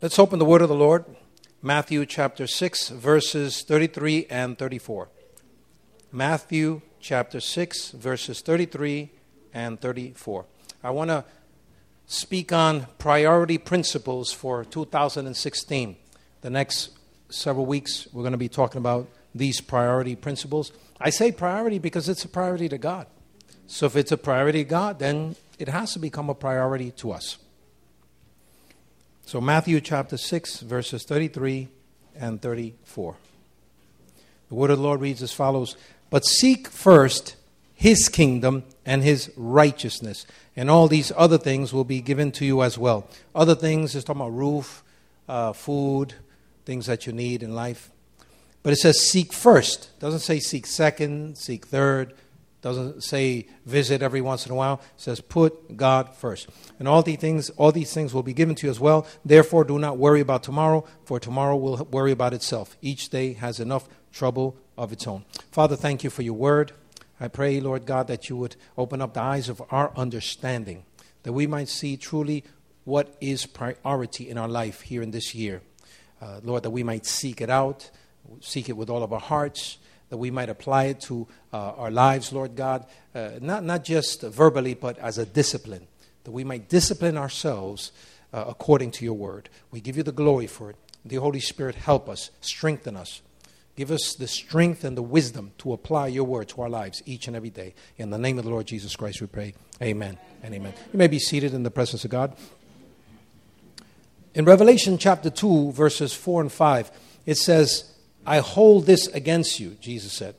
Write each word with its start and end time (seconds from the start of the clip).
Let's 0.00 0.20
open 0.20 0.38
the 0.38 0.44
word 0.44 0.62
of 0.62 0.68
the 0.68 0.76
Lord, 0.76 1.04
Matthew 1.60 2.06
chapter 2.06 2.46
6, 2.46 2.90
verses 2.90 3.62
33 3.62 4.28
and 4.30 4.56
34. 4.56 5.08
Matthew 6.12 6.82
chapter 7.00 7.40
6, 7.40 7.90
verses 7.90 8.40
33 8.40 9.10
and 9.52 9.80
34. 9.80 10.44
I 10.84 10.90
want 10.90 11.10
to 11.10 11.24
speak 12.06 12.52
on 12.52 12.86
priority 12.98 13.58
principles 13.58 14.30
for 14.30 14.64
2016. 14.64 15.96
The 16.42 16.50
next 16.50 16.90
several 17.28 17.66
weeks, 17.66 18.06
we're 18.12 18.22
going 18.22 18.30
to 18.30 18.38
be 18.38 18.48
talking 18.48 18.78
about 18.78 19.08
these 19.34 19.60
priority 19.60 20.14
principles. 20.14 20.70
I 21.00 21.10
say 21.10 21.32
priority 21.32 21.80
because 21.80 22.08
it's 22.08 22.24
a 22.24 22.28
priority 22.28 22.68
to 22.68 22.78
God. 22.78 23.08
So 23.66 23.86
if 23.86 23.96
it's 23.96 24.12
a 24.12 24.16
priority 24.16 24.62
to 24.62 24.70
God, 24.70 25.00
then 25.00 25.34
it 25.58 25.66
has 25.66 25.92
to 25.94 25.98
become 25.98 26.30
a 26.30 26.36
priority 26.36 26.92
to 26.92 27.10
us. 27.10 27.38
So, 29.28 29.42
Matthew 29.42 29.82
chapter 29.82 30.16
6, 30.16 30.60
verses 30.60 31.04
33 31.04 31.68
and 32.18 32.40
34. 32.40 33.14
The 34.48 34.54
word 34.54 34.70
of 34.70 34.78
the 34.78 34.82
Lord 34.82 35.02
reads 35.02 35.22
as 35.22 35.34
follows 35.34 35.76
But 36.08 36.24
seek 36.24 36.68
first 36.68 37.36
his 37.74 38.08
kingdom 38.08 38.64
and 38.86 39.02
his 39.02 39.30
righteousness, 39.36 40.24
and 40.56 40.70
all 40.70 40.88
these 40.88 41.12
other 41.14 41.36
things 41.36 41.74
will 41.74 41.84
be 41.84 42.00
given 42.00 42.32
to 42.32 42.46
you 42.46 42.62
as 42.62 42.78
well. 42.78 43.06
Other 43.34 43.54
things 43.54 43.94
is 43.94 44.02
talking 44.02 44.22
about 44.22 44.32
roof, 44.32 44.82
uh, 45.28 45.52
food, 45.52 46.14
things 46.64 46.86
that 46.86 47.06
you 47.06 47.12
need 47.12 47.42
in 47.42 47.54
life. 47.54 47.90
But 48.62 48.72
it 48.72 48.76
says 48.76 48.98
seek 48.98 49.34
first. 49.34 49.90
It 49.98 50.00
doesn't 50.00 50.20
say 50.20 50.40
seek 50.40 50.64
second, 50.64 51.36
seek 51.36 51.66
third, 51.66 52.14
doesn't 52.60 53.04
say 53.04 53.46
visit 53.64 54.02
every 54.02 54.20
once 54.20 54.44
in 54.44 54.52
a 54.52 54.54
while. 54.54 54.80
It 54.96 55.00
says 55.00 55.20
put 55.20 55.76
God 55.76 56.14
first. 56.14 56.48
And 56.78 56.88
all 56.88 57.02
these 57.02 57.18
things, 57.18 57.50
all 57.50 57.72
these 57.72 57.92
things 57.92 58.12
will 58.12 58.22
be 58.22 58.34
given 58.34 58.54
to 58.56 58.66
you 58.66 58.70
as 58.70 58.80
well. 58.80 59.06
Therefore, 59.24 59.64
do 59.64 59.78
not 59.78 59.98
worry 59.98 60.20
about 60.20 60.42
tomorrow, 60.42 60.84
for 61.04 61.20
tomorrow 61.20 61.56
will 61.56 61.86
worry 61.90 62.12
about 62.12 62.34
itself. 62.34 62.76
Each 62.82 63.08
day 63.08 63.34
has 63.34 63.60
enough 63.60 63.88
trouble 64.12 64.56
of 64.76 64.92
its 64.92 65.06
own. 65.06 65.24
Father, 65.50 65.76
thank 65.76 66.02
you 66.02 66.10
for 66.10 66.22
your 66.22 66.34
word. 66.34 66.72
I 67.20 67.28
pray, 67.28 67.60
Lord 67.60 67.86
God, 67.86 68.06
that 68.08 68.28
you 68.28 68.36
would 68.36 68.56
open 68.76 69.00
up 69.00 69.14
the 69.14 69.22
eyes 69.22 69.48
of 69.48 69.62
our 69.70 69.92
understanding, 69.96 70.84
that 71.22 71.32
we 71.32 71.46
might 71.46 71.68
see 71.68 71.96
truly 71.96 72.44
what 72.84 73.16
is 73.20 73.44
priority 73.46 74.28
in 74.28 74.38
our 74.38 74.48
life 74.48 74.82
here 74.82 75.02
in 75.02 75.10
this 75.10 75.34
year. 75.34 75.62
Uh, 76.20 76.40
Lord, 76.42 76.62
that 76.64 76.70
we 76.70 76.82
might 76.82 77.06
seek 77.06 77.40
it 77.40 77.50
out, 77.50 77.90
seek 78.40 78.68
it 78.68 78.76
with 78.76 78.90
all 78.90 79.02
of 79.02 79.12
our 79.12 79.20
hearts 79.20 79.78
that 80.10 80.16
we 80.16 80.30
might 80.30 80.48
apply 80.48 80.84
it 80.84 81.00
to 81.02 81.26
uh, 81.52 81.72
our 81.72 81.90
lives, 81.90 82.32
Lord 82.32 82.56
God, 82.56 82.86
uh, 83.14 83.30
not, 83.40 83.64
not 83.64 83.84
just 83.84 84.22
verbally, 84.22 84.74
but 84.74 84.98
as 84.98 85.18
a 85.18 85.26
discipline, 85.26 85.86
that 86.24 86.32
we 86.32 86.44
might 86.44 86.68
discipline 86.68 87.16
ourselves 87.16 87.92
uh, 88.32 88.44
according 88.46 88.90
to 88.92 89.04
your 89.04 89.14
word. 89.14 89.48
We 89.70 89.80
give 89.80 89.96
you 89.96 90.02
the 90.02 90.12
glory 90.12 90.46
for 90.46 90.70
it. 90.70 90.76
The 91.04 91.16
Holy 91.16 91.40
Spirit, 91.40 91.74
help 91.74 92.08
us, 92.08 92.30
strengthen 92.40 92.96
us. 92.96 93.22
Give 93.76 93.90
us 93.92 94.16
the 94.16 94.26
strength 94.26 94.82
and 94.82 94.96
the 94.96 95.02
wisdom 95.02 95.52
to 95.58 95.72
apply 95.72 96.08
your 96.08 96.24
word 96.24 96.48
to 96.48 96.62
our 96.62 96.68
lives 96.68 97.00
each 97.06 97.28
and 97.28 97.36
every 97.36 97.50
day. 97.50 97.74
In 97.96 98.10
the 98.10 98.18
name 98.18 98.36
of 98.36 98.44
the 98.44 98.50
Lord 98.50 98.66
Jesus 98.66 98.96
Christ, 98.96 99.20
we 99.20 99.28
pray. 99.28 99.54
Amen 99.80 100.18
and 100.42 100.52
amen. 100.52 100.74
You 100.92 100.98
may 100.98 101.06
be 101.06 101.20
seated 101.20 101.54
in 101.54 101.62
the 101.62 101.70
presence 101.70 102.04
of 102.04 102.10
God. 102.10 102.36
In 104.34 104.44
Revelation 104.44 104.98
chapter 104.98 105.30
2, 105.30 105.72
verses 105.72 106.12
4 106.12 106.42
and 106.42 106.52
5, 106.52 106.90
it 107.24 107.36
says, 107.36 107.92
I 108.28 108.40
hold 108.40 108.84
this 108.84 109.06
against 109.06 109.58
you, 109.58 109.70
Jesus 109.80 110.12
said. 110.12 110.34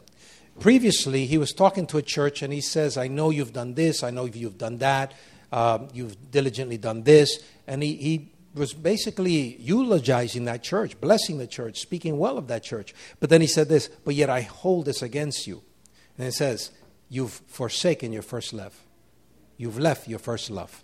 Previously, 0.60 1.26
he 1.26 1.40
was 1.40 1.52
talking 1.52 1.88
to 1.88 1.98
a 1.98 2.04
church 2.04 2.44
and 2.44 2.54
he 2.54 2.62
says, 2.62 2.98
I 2.98 3.08
know 3.08 3.32
you've 3.32 3.52
done 3.52 3.74
this, 3.74 4.04
I 4.04 4.12
know 4.12 4.26
you've 4.26 4.60
done 4.60 4.78
that, 4.78 5.14
um, 5.52 5.88
you've 5.92 6.30
diligently 6.30 6.78
done 6.78 7.02
this. 7.02 7.44
And 7.66 7.82
he, 7.82 7.96
he 7.96 8.32
was 8.54 8.74
basically 8.74 9.56
eulogizing 9.60 10.46
that 10.46 10.62
church, 10.62 11.02
blessing 11.02 11.40
the 11.40 11.48
church, 11.48 11.80
speaking 11.80 12.20
well 12.20 12.38
of 12.38 12.48
that 12.50 12.62
church. 12.62 12.94
But 13.20 13.32
then 13.32 13.42
he 13.42 13.48
said 13.48 13.70
this, 13.70 13.88
but 14.06 14.14
yet 14.14 14.30
I 14.30 14.42
hold 14.42 14.86
this 14.86 15.02
against 15.02 15.48
you. 15.48 15.64
And 16.18 16.28
it 16.28 16.34
says, 16.34 16.70
You've 17.12 17.42
forsaken 17.48 18.14
your 18.14 18.22
first 18.22 18.54
love. 18.54 18.80
You've 19.58 19.80
left 19.80 20.08
your 20.08 20.20
first 20.20 20.52
love. 20.52 20.84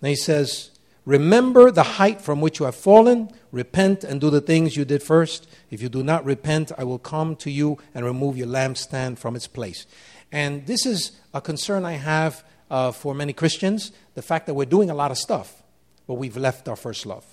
Then 0.00 0.10
he 0.10 0.16
says, 0.16 0.70
Remember 1.06 1.70
the 1.70 1.82
height 1.82 2.22
from 2.22 2.40
which 2.40 2.58
you 2.58 2.64
have 2.64 2.74
fallen. 2.74 3.30
Repent 3.52 4.04
and 4.04 4.20
do 4.20 4.30
the 4.30 4.40
things 4.40 4.76
you 4.76 4.84
did 4.84 5.02
first. 5.02 5.46
If 5.70 5.82
you 5.82 5.88
do 5.88 6.02
not 6.02 6.24
repent, 6.24 6.72
I 6.78 6.84
will 6.84 6.98
come 6.98 7.36
to 7.36 7.50
you 7.50 7.78
and 7.94 8.04
remove 8.04 8.38
your 8.38 8.46
lampstand 8.46 9.18
from 9.18 9.36
its 9.36 9.46
place. 9.46 9.86
And 10.32 10.66
this 10.66 10.86
is 10.86 11.12
a 11.34 11.40
concern 11.40 11.84
I 11.84 11.92
have 11.92 12.42
uh, 12.70 12.90
for 12.90 13.14
many 13.14 13.32
Christians 13.32 13.92
the 14.14 14.22
fact 14.22 14.46
that 14.46 14.54
we're 14.54 14.64
doing 14.64 14.88
a 14.88 14.94
lot 14.94 15.10
of 15.10 15.18
stuff, 15.18 15.62
but 16.06 16.14
we've 16.14 16.36
left 16.36 16.68
our 16.68 16.76
first 16.76 17.04
love. 17.04 17.24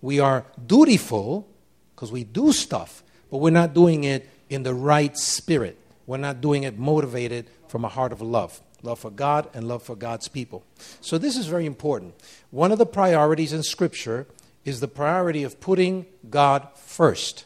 We 0.00 0.18
are 0.18 0.46
dutiful 0.66 1.46
because 1.94 2.10
we 2.10 2.24
do 2.24 2.52
stuff, 2.52 3.02
but 3.30 3.38
we're 3.38 3.50
not 3.50 3.74
doing 3.74 4.04
it 4.04 4.28
in 4.48 4.62
the 4.62 4.74
right 4.74 5.16
spirit. 5.16 5.76
We're 6.06 6.16
not 6.16 6.40
doing 6.40 6.62
it 6.62 6.78
motivated 6.78 7.48
from 7.68 7.84
a 7.84 7.88
heart 7.88 8.12
of 8.12 8.22
love 8.22 8.60
love 8.82 8.98
for 8.98 9.10
God 9.10 9.48
and 9.54 9.68
love 9.68 9.82
for 9.82 9.96
God's 9.96 10.28
people. 10.28 10.64
So, 11.00 11.18
this 11.18 11.36
is 11.36 11.46
very 11.46 11.66
important. 11.66 12.14
One 12.50 12.72
of 12.72 12.78
the 12.78 12.86
priorities 12.86 13.52
in 13.52 13.62
Scripture 13.62 14.26
is 14.64 14.80
the 14.80 14.88
priority 14.88 15.42
of 15.42 15.60
putting 15.60 16.06
God 16.28 16.68
first. 16.76 17.44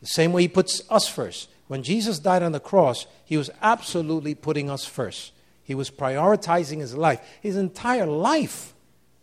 The 0.00 0.06
same 0.08 0.32
way 0.32 0.42
He 0.42 0.48
puts 0.48 0.82
us 0.90 1.08
first. 1.08 1.48
When 1.68 1.82
Jesus 1.82 2.18
died 2.18 2.42
on 2.42 2.52
the 2.52 2.60
cross, 2.60 3.06
He 3.24 3.36
was 3.36 3.50
absolutely 3.62 4.34
putting 4.34 4.68
us 4.68 4.84
first. 4.84 5.32
He 5.62 5.74
was 5.74 5.90
prioritizing 5.90 6.80
His 6.80 6.94
life. 6.94 7.20
His 7.40 7.56
entire 7.56 8.06
life 8.06 8.74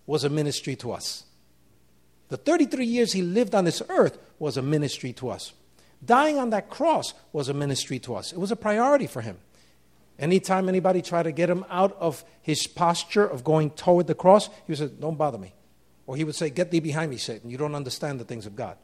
was 0.05 0.23
a 0.23 0.29
ministry 0.29 0.75
to 0.77 0.91
us. 0.91 1.25
The 2.29 2.37
33 2.37 2.85
years 2.85 3.13
He 3.13 3.21
lived 3.21 3.53
on 3.53 3.65
this 3.65 3.81
earth 3.89 4.17
was 4.39 4.57
a 4.57 4.61
ministry 4.61 5.13
to 5.13 5.29
us. 5.29 5.53
Dying 6.03 6.37
on 6.37 6.49
that 6.51 6.69
cross 6.69 7.13
was 7.33 7.49
a 7.49 7.53
ministry 7.53 7.99
to 7.99 8.15
us. 8.15 8.31
It 8.31 8.39
was 8.39 8.51
a 8.51 8.55
priority 8.55 9.05
for 9.05 9.21
Him. 9.21 9.37
Anytime 10.19 10.67
anybody 10.67 11.01
tried 11.01 11.23
to 11.23 11.31
get 11.31 11.49
him 11.49 11.65
out 11.69 11.95
of 11.99 12.25
his 12.41 12.67
posture 12.67 13.25
of 13.25 13.43
going 13.43 13.71
toward 13.71 14.07
the 14.07 14.15
cross, 14.15 14.47
he 14.47 14.71
would 14.71 14.77
say, 14.77 14.89
Don't 14.99 15.17
bother 15.17 15.37
me. 15.37 15.53
Or 16.05 16.17
he 16.17 16.25
would 16.25 16.35
say, 16.35 16.49
Get 16.49 16.71
thee 16.71 16.81
behind 16.81 17.09
me, 17.09 17.17
Satan. 17.17 17.49
You 17.49 17.57
don't 17.57 17.75
understand 17.75 18.19
the 18.19 18.25
things 18.25 18.45
of 18.45 18.55
God. 18.55 18.77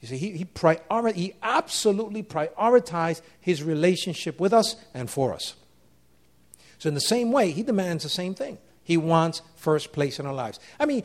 You 0.00 0.08
see, 0.08 0.16
he, 0.16 0.32
he, 0.32 0.44
priori- 0.44 1.12
he 1.14 1.34
absolutely 1.42 2.22
prioritized 2.22 3.22
his 3.40 3.62
relationship 3.62 4.40
with 4.40 4.52
us 4.52 4.76
and 4.94 5.08
for 5.08 5.32
us. 5.32 5.54
So, 6.78 6.88
in 6.88 6.94
the 6.94 7.00
same 7.00 7.32
way, 7.32 7.50
he 7.50 7.62
demands 7.62 8.02
the 8.02 8.08
same 8.08 8.34
thing. 8.34 8.58
He 8.82 8.96
wants 8.96 9.42
first 9.56 9.92
place 9.92 10.18
in 10.18 10.26
our 10.26 10.34
lives. 10.34 10.58
I 10.80 10.86
mean, 10.86 11.04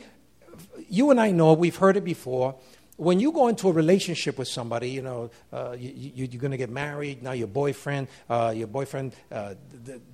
you 0.88 1.10
and 1.10 1.20
I 1.20 1.30
know, 1.30 1.52
we've 1.52 1.76
heard 1.76 1.96
it 1.96 2.04
before 2.04 2.56
when 2.96 3.18
you 3.18 3.32
go 3.32 3.48
into 3.48 3.68
a 3.68 3.72
relationship 3.72 4.38
with 4.38 4.48
somebody, 4.48 4.90
you 4.90 5.02
know, 5.02 5.30
uh, 5.52 5.74
you, 5.78 6.24
are 6.24 6.38
going 6.38 6.52
to 6.52 6.56
get 6.56 6.70
married, 6.70 7.22
now 7.22 7.32
your 7.32 7.48
boyfriend, 7.48 8.08
uh, 8.30 8.52
your 8.54 8.68
boyfriend, 8.68 9.14
uh, 9.32 9.54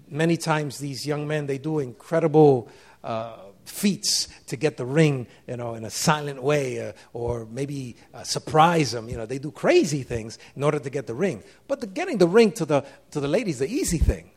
many 0.09 0.37
times 0.37 0.79
these 0.79 1.07
young 1.07 1.27
men, 1.27 1.47
they 1.47 1.59
do 1.59 1.79
incredible 1.79 2.69
uh, 3.05 3.37
feats 3.67 4.29
to 4.47 4.57
get 4.57 4.79
the 4.79 4.87
ring, 4.87 5.27
you 5.47 5.57
know, 5.57 5.75
in 5.75 5.85
a 5.85 5.91
silent 5.91 6.43
way, 6.43 6.89
uh, 6.89 6.93
or 7.13 7.47
maybe 7.51 7.97
uh, 8.15 8.23
surprise 8.23 8.93
them. 8.93 9.09
You 9.09 9.19
know, 9.19 9.27
they 9.27 9.39
do 9.39 9.51
crazy 9.51 10.03
things 10.03 10.39
in 10.57 10.63
order 10.63 10.79
to 10.79 10.91
get 10.91 11.07
the 11.07 11.15
ring. 11.15 11.43
But 11.69 11.81
the, 11.81 11.87
getting 11.87 12.17
the 12.17 12.29
ring 12.29 12.53
to 12.53 12.65
the, 12.65 12.85
to 13.11 13.21
the 13.21 13.29
lady 13.29 13.51
is 13.51 13.59
the 13.59 13.69
easy 13.69 13.99
thing. 13.99 14.31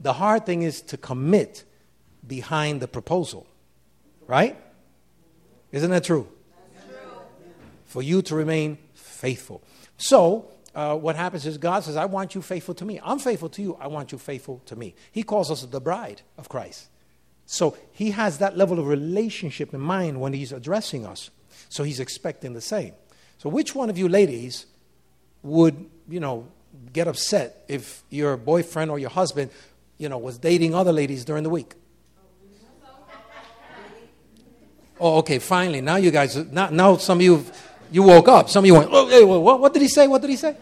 The 0.00 0.14
hard 0.14 0.44
thing 0.44 0.62
is 0.62 0.82
to 0.82 0.96
commit 0.96 1.64
behind 2.26 2.80
the 2.80 2.88
proposal, 2.88 3.46
right? 4.26 4.56
Isn't 5.70 5.90
that 5.90 6.04
true? 6.04 6.28
For 7.90 8.02
you 8.02 8.22
to 8.22 8.36
remain 8.36 8.78
faithful. 8.94 9.62
So, 9.98 10.48
uh, 10.76 10.94
what 10.94 11.16
happens 11.16 11.44
is 11.44 11.58
God 11.58 11.82
says, 11.82 11.96
I 11.96 12.04
want 12.04 12.36
you 12.36 12.40
faithful 12.40 12.72
to 12.74 12.84
me. 12.84 13.00
I'm 13.02 13.18
faithful 13.18 13.48
to 13.48 13.60
you. 13.60 13.76
I 13.80 13.88
want 13.88 14.12
you 14.12 14.18
faithful 14.18 14.62
to 14.66 14.76
me. 14.76 14.94
He 15.10 15.24
calls 15.24 15.50
us 15.50 15.62
the 15.64 15.80
bride 15.80 16.22
of 16.38 16.48
Christ. 16.48 16.88
So, 17.46 17.76
He 17.90 18.12
has 18.12 18.38
that 18.38 18.56
level 18.56 18.78
of 18.78 18.86
relationship 18.86 19.74
in 19.74 19.80
mind 19.80 20.20
when 20.20 20.32
He's 20.32 20.52
addressing 20.52 21.04
us. 21.04 21.30
So, 21.68 21.82
He's 21.82 21.98
expecting 21.98 22.52
the 22.52 22.60
same. 22.60 22.94
So, 23.38 23.48
which 23.48 23.74
one 23.74 23.90
of 23.90 23.98
you 23.98 24.08
ladies 24.08 24.66
would, 25.42 25.90
you 26.08 26.20
know, 26.20 26.46
get 26.92 27.08
upset 27.08 27.64
if 27.66 28.04
your 28.08 28.36
boyfriend 28.36 28.92
or 28.92 29.00
your 29.00 29.10
husband, 29.10 29.50
you 29.98 30.08
know, 30.08 30.18
was 30.18 30.38
dating 30.38 30.76
other 30.76 30.92
ladies 30.92 31.24
during 31.24 31.42
the 31.42 31.50
week? 31.50 31.74
Oh, 35.00 35.16
okay, 35.18 35.38
finally. 35.38 35.80
Now 35.80 35.96
you 35.96 36.10
guys, 36.10 36.36
now, 36.36 36.68
now 36.68 36.98
some 36.98 37.18
of 37.18 37.22
you 37.22 37.44
you 37.90 38.02
woke 38.02 38.28
up. 38.28 38.48
Some 38.48 38.64
of 38.64 38.66
you 38.66 38.74
went, 38.74 38.90
oh, 38.92 39.08
hey, 39.08 39.24
what, 39.24 39.60
what 39.60 39.72
did 39.72 39.82
he 39.82 39.88
say? 39.88 40.06
What 40.06 40.20
did 40.20 40.30
he 40.30 40.36
say? 40.36 40.56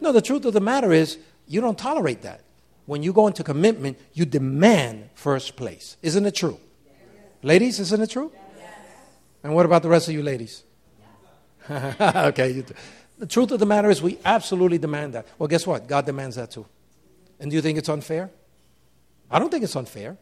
No, 0.00 0.12
the 0.12 0.22
truth 0.22 0.44
of 0.44 0.52
the 0.52 0.60
matter 0.60 0.92
is, 0.92 1.18
you 1.46 1.60
don't 1.60 1.78
tolerate 1.78 2.22
that. 2.22 2.40
When 2.86 3.02
you 3.02 3.12
go 3.12 3.26
into 3.28 3.44
commitment, 3.44 3.98
you 4.12 4.24
demand 4.24 5.10
first 5.14 5.56
place. 5.56 5.96
Isn't 6.02 6.26
it 6.26 6.34
true? 6.34 6.58
Yes. 6.84 6.94
Ladies, 7.42 7.78
isn't 7.78 8.00
it 8.00 8.10
true? 8.10 8.32
Yes. 8.58 8.70
And 9.44 9.54
what 9.54 9.64
about 9.64 9.82
the 9.82 9.88
rest 9.88 10.08
of 10.08 10.14
you 10.14 10.22
ladies? 10.22 10.64
Yes. 11.68 12.00
okay. 12.00 12.64
The 13.18 13.26
truth 13.26 13.52
of 13.52 13.60
the 13.60 13.66
matter 13.66 13.88
is, 13.88 14.02
we 14.02 14.18
absolutely 14.24 14.78
demand 14.78 15.12
that. 15.14 15.26
Well, 15.38 15.46
guess 15.46 15.66
what? 15.66 15.86
God 15.86 16.06
demands 16.06 16.36
that 16.36 16.50
too. 16.50 16.66
And 17.38 17.50
do 17.50 17.54
you 17.54 17.62
think 17.62 17.78
it's 17.78 17.88
unfair? 17.88 18.30
I 19.30 19.38
don't 19.38 19.50
think 19.50 19.62
it's 19.62 19.76
unfair. 19.76 20.16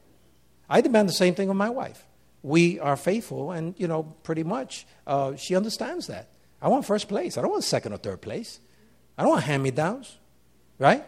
I 0.69 0.83
demand 0.83 1.09
the 1.09 1.15
same 1.15 1.35
thing 1.35 1.49
of 1.49 1.57
my 1.57 1.71
wife. 1.71 2.05
We 2.43 2.79
are 2.81 2.97
faithful, 2.97 3.53
and 3.53 3.75
you 3.79 3.87
know, 3.87 4.03
pretty 4.23 4.43
much, 4.43 4.87
uh, 5.07 5.37
she 5.37 5.57
understands 5.57 6.07
that. 6.07 6.29
I 6.63 6.69
want 6.69 6.85
first 6.85 7.09
place. 7.09 7.39
I 7.39 7.43
don't 7.43 7.51
want 7.51 7.65
second 7.65 7.93
or 7.93 7.99
third 7.99 8.21
place. 8.21 8.61
I 9.17 9.23
don't 9.23 9.31
want 9.31 9.45
hand 9.45 9.63
me 9.63 9.71
downs, 9.71 10.19
right? 10.79 11.05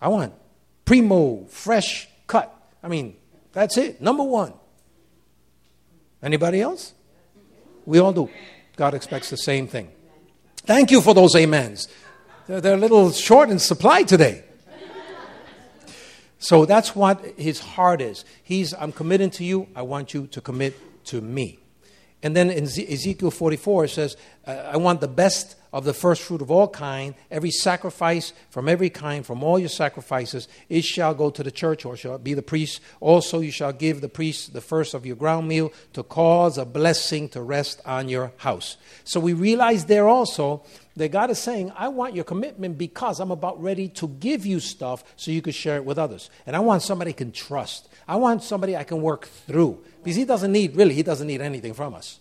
I 0.00 0.08
want 0.08 0.34
primo, 0.84 1.44
fresh 1.46 2.08
cut. 2.26 2.52
I 2.82 2.88
mean, 2.88 3.16
that's 3.52 3.76
it. 3.76 4.00
Number 4.00 4.24
one. 4.24 4.52
Anybody 6.22 6.60
else? 6.60 6.94
We 7.86 7.98
all 7.98 8.12
do. 8.12 8.30
God 8.76 8.94
expects 8.94 9.30
the 9.30 9.36
same 9.36 9.68
thing. 9.68 9.90
Thank 10.56 10.90
you 10.90 11.00
for 11.00 11.14
those 11.14 11.34
amens. 11.36 11.88
They're, 12.46 12.60
they're 12.60 12.74
a 12.74 12.80
little 12.80 13.12
short 13.12 13.50
in 13.50 13.58
supply 13.58 14.02
today. 14.02 14.44
So 16.44 16.66
that's 16.66 16.94
what 16.94 17.24
his 17.38 17.58
heart 17.58 18.02
is. 18.02 18.26
He's, 18.42 18.74
I'm 18.74 18.92
committing 18.92 19.30
to 19.30 19.44
you. 19.44 19.66
I 19.74 19.80
want 19.80 20.12
you 20.12 20.26
to 20.26 20.42
commit 20.42 20.74
to 21.06 21.22
me. 21.22 21.63
And 22.24 22.34
then 22.34 22.50
in 22.50 22.64
Ezekiel 22.64 23.30
44, 23.30 23.84
it 23.84 23.88
says, 23.90 24.16
uh, 24.46 24.50
I 24.50 24.78
want 24.78 25.02
the 25.02 25.08
best 25.08 25.56
of 25.74 25.84
the 25.84 25.92
first 25.92 26.22
fruit 26.22 26.40
of 26.40 26.50
all 26.50 26.68
kind, 26.68 27.14
every 27.30 27.50
sacrifice 27.50 28.32
from 28.48 28.66
every 28.68 28.88
kind, 28.88 29.26
from 29.26 29.42
all 29.42 29.58
your 29.58 29.68
sacrifices, 29.68 30.48
it 30.68 30.84
shall 30.84 31.12
go 31.14 31.28
to 31.28 31.42
the 31.42 31.50
church 31.50 31.84
or 31.84 31.96
shall 31.96 32.16
be 32.16 32.32
the 32.32 32.42
priest. 32.42 32.80
Also, 33.00 33.40
you 33.40 33.50
shall 33.50 33.72
give 33.72 34.00
the 34.00 34.08
priest 34.08 34.54
the 34.54 34.60
first 34.60 34.94
of 34.94 35.04
your 35.04 35.16
ground 35.16 35.48
meal 35.48 35.70
to 35.92 36.02
cause 36.02 36.56
a 36.56 36.64
blessing 36.64 37.28
to 37.28 37.42
rest 37.42 37.82
on 37.84 38.08
your 38.08 38.32
house. 38.38 38.78
So 39.02 39.20
we 39.20 39.32
realize 39.32 39.84
there 39.84 40.08
also 40.08 40.62
that 40.96 41.10
God 41.10 41.28
is 41.30 41.40
saying, 41.40 41.72
I 41.76 41.88
want 41.88 42.14
your 42.14 42.24
commitment 42.24 42.78
because 42.78 43.18
I'm 43.18 43.32
about 43.32 43.60
ready 43.60 43.88
to 43.88 44.08
give 44.08 44.46
you 44.46 44.60
stuff 44.60 45.02
so 45.16 45.30
you 45.30 45.42
can 45.42 45.52
share 45.52 45.76
it 45.76 45.84
with 45.84 45.98
others. 45.98 46.30
And 46.46 46.54
I 46.54 46.60
want 46.60 46.82
somebody 46.82 47.10
I 47.10 47.14
can 47.14 47.32
trust. 47.32 47.88
I 48.06 48.16
want 48.16 48.44
somebody 48.44 48.76
I 48.76 48.84
can 48.84 49.02
work 49.02 49.26
through. 49.26 49.82
Because 50.04 50.16
he 50.16 50.24
doesn't 50.24 50.52
need, 50.52 50.76
really, 50.76 50.94
he 50.94 51.02
doesn't 51.02 51.26
need 51.26 51.40
anything 51.40 51.74
from 51.74 51.94
us. 51.94 52.20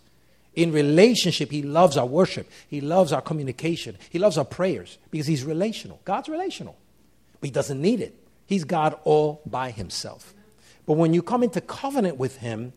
In 0.56 0.72
relationship, 0.72 1.52
he 1.52 1.64
loves 1.64 1.98
our 1.98 2.06
worship. 2.06 2.50
He 2.68 2.80
loves 2.80 3.12
our 3.12 3.22
communication. 3.22 3.98
He 4.10 4.20
loves 4.20 4.38
our 4.38 4.46
prayers 4.46 4.98
because 5.12 5.28
he's 5.28 5.44
relational. 5.44 6.00
God's 6.06 6.30
relational. 6.30 6.78
But 7.40 7.48
he 7.48 7.52
doesn't 7.52 7.82
need 7.82 8.02
it. 8.02 8.16
He's 8.46 8.64
God 8.64 8.96
all 9.04 9.42
by 9.46 9.72
himself. 9.72 10.34
But 10.86 10.94
when 10.94 11.14
you 11.14 11.22
come 11.22 11.44
into 11.44 11.62
covenant 11.62 12.18
with 12.18 12.38
him, 12.38 12.74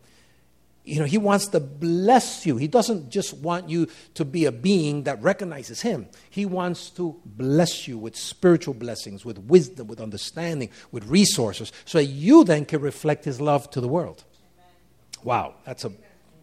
you 0.83 0.99
know, 0.99 1.05
he 1.05 1.17
wants 1.17 1.47
to 1.49 1.59
bless 1.59 2.45
you. 2.45 2.55
He 2.55 2.67
doesn't 2.67 3.09
just 3.09 3.33
want 3.33 3.69
you 3.69 3.89
to 4.13 4.23
be 4.23 4.45
a 4.45 4.53
being 4.53 5.03
that 5.03 5.21
recognizes 5.21 5.81
him. 5.81 6.07
He 6.29 6.45
wants 6.45 6.89
to 6.91 7.19
bless 7.25 7.89
you 7.89 7.97
with 7.97 8.15
spiritual 8.15 8.73
blessings, 8.73 9.25
with 9.25 9.37
wisdom, 9.37 9.87
with 9.87 9.99
understanding, 9.99 10.69
with 10.91 11.05
resources, 11.05 11.73
so 11.83 11.97
that 11.97 12.05
you 12.05 12.45
then 12.45 12.63
can 12.63 12.79
reflect 12.79 13.25
his 13.25 13.41
love 13.41 13.69
to 13.71 13.81
the 13.81 13.87
world. 13.89 14.23
Wow, 15.23 15.55
that's 15.65 15.85
a 15.85 15.91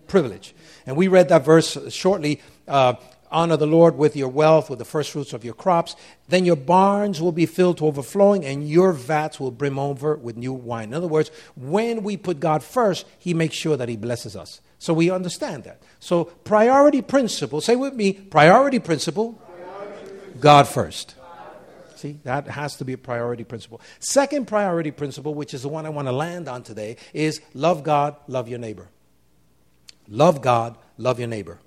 privilege. 0.06 0.55
And 0.87 0.97
we 0.97 1.09
read 1.09 1.29
that 1.29 1.44
verse 1.44 1.79
shortly. 1.93 2.41
Uh, 2.67 2.94
honor 3.35 3.56
the 3.56 3.67
Lord 3.67 3.97
with 3.97 4.17
your 4.17 4.29
wealth, 4.29 4.71
with 4.71 4.79
the 4.79 4.85
first 4.85 5.11
fruits 5.11 5.32
of 5.32 5.44
your 5.44 5.55
crops. 5.55 5.97
Then 6.29 6.44
your 6.44 6.56
barns 6.56 7.21
will 7.21 7.32
be 7.32 7.47
filled 7.47 7.79
to 7.79 7.87
overflowing, 7.87 8.44
and 8.44 8.69
your 8.69 8.93
vats 8.93 9.41
will 9.41 9.50
brim 9.50 9.79
over 9.79 10.15
with 10.15 10.37
new 10.37 10.53
wine. 10.53 10.88
In 10.88 10.94
other 10.94 11.09
words, 11.09 11.31
when 11.56 12.03
we 12.03 12.17
put 12.17 12.41
God 12.41 12.62
first, 12.62 13.06
He 13.19 13.35
makes 13.35 13.56
sure 13.56 13.76
that 13.76 13.88
He 13.88 13.97
blesses 13.97 14.37
us. 14.37 14.61
So 14.79 14.94
we 14.94 15.11
understand 15.11 15.65
that. 15.65 15.82
So, 15.99 16.25
priority 16.25 17.03
principle, 17.03 17.61
say 17.61 17.75
with 17.75 17.94
me, 17.94 18.12
priority 18.12 18.79
principle, 18.79 19.32
priority 19.32 20.11
principle. 20.11 20.41
God 20.41 20.69
first. 20.69 21.15
That 22.12 22.47
has 22.49 22.77
to 22.77 22.85
be 22.85 22.93
a 22.93 22.99
priority 22.99 23.45
principle. 23.45 23.81
Second 23.99 24.47
priority 24.47 24.91
principle, 24.91 25.35
which 25.35 25.55
is 25.55 25.62
the 25.62 25.69
one 25.69 25.87
I 25.87 25.89
want 25.89 26.09
to 26.09 26.12
land 26.12 26.49
on 26.49 26.62
today, 26.62 26.97
is 27.12 27.41
love 27.55 27.83
God, 27.83 28.17
love 28.29 28.49
your 28.49 28.59
neighbor. 28.59 28.89
Love 30.09 30.43
God, 30.43 30.77
love 30.99 31.19
your 31.19 31.29
neighbor. 31.29 31.59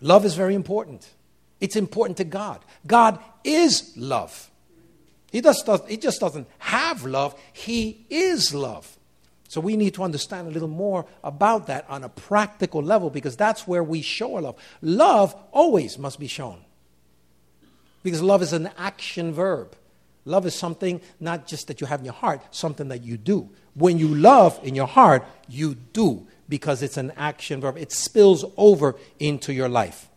Love 0.00 0.24
is 0.24 0.34
very 0.34 0.54
important. 0.54 1.08
It's 1.60 1.76
important 1.76 2.16
to 2.18 2.24
God. 2.24 2.64
God 2.86 3.18
is 3.42 3.92
love. 3.96 4.50
He, 5.30 5.40
just 5.40 5.66
does, 5.66 5.82
he 5.88 5.96
just 5.96 6.20
doesn't 6.20 6.46
have 6.58 7.04
love, 7.04 7.38
He 7.52 8.06
is 8.08 8.54
love. 8.54 8.96
So 9.48 9.60
we 9.60 9.76
need 9.76 9.94
to 9.94 10.02
understand 10.02 10.46
a 10.46 10.50
little 10.50 10.68
more 10.68 11.06
about 11.24 11.66
that 11.68 11.88
on 11.88 12.04
a 12.04 12.08
practical 12.08 12.82
level 12.82 13.10
because 13.10 13.36
that's 13.36 13.66
where 13.66 13.82
we 13.82 14.02
show 14.02 14.36
our 14.36 14.42
love. 14.42 14.56
Love 14.82 15.34
always 15.52 15.98
must 15.98 16.20
be 16.20 16.26
shown 16.26 16.60
because 18.02 18.22
love 18.22 18.42
is 18.42 18.52
an 18.52 18.70
action 18.78 19.32
verb. 19.32 19.74
Love 20.24 20.46
is 20.46 20.54
something 20.54 21.00
not 21.20 21.46
just 21.46 21.68
that 21.68 21.80
you 21.80 21.86
have 21.86 22.00
in 22.00 22.04
your 22.04 22.14
heart, 22.14 22.42
something 22.54 22.88
that 22.88 23.02
you 23.02 23.16
do. 23.16 23.48
When 23.74 23.98
you 23.98 24.14
love 24.14 24.60
in 24.62 24.74
your 24.74 24.86
heart, 24.86 25.24
you 25.48 25.74
do 25.74 26.26
because 26.48 26.82
it's 26.82 26.96
an 26.96 27.12
action 27.16 27.60
verb. 27.60 27.78
It 27.78 27.92
spills 27.92 28.44
over 28.56 28.96
into 29.18 29.52
your 29.52 29.68
life 29.68 30.08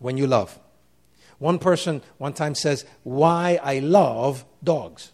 when 0.00 0.16
you 0.16 0.26
love. 0.26 0.58
One 1.38 1.58
person 1.58 2.02
one 2.18 2.32
time 2.32 2.54
says, 2.54 2.84
Why 3.02 3.58
I 3.62 3.80
love 3.80 4.44
dogs. 4.62 5.12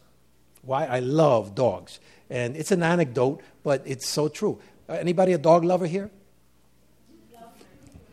Why 0.63 0.87
I 0.87 1.01
love 1.01 1.55
dogs. 1.55 2.01
And 2.31 2.57
it's 2.57 2.71
an 2.71 2.83
anecdote, 2.83 3.41
but 3.63 3.83
it's 3.87 4.07
so 4.07 4.29
true. 4.29 4.61
Anybody 4.89 5.33
a 5.33 5.39
dog 5.39 5.65
lover 5.65 5.87
here? 5.87 6.11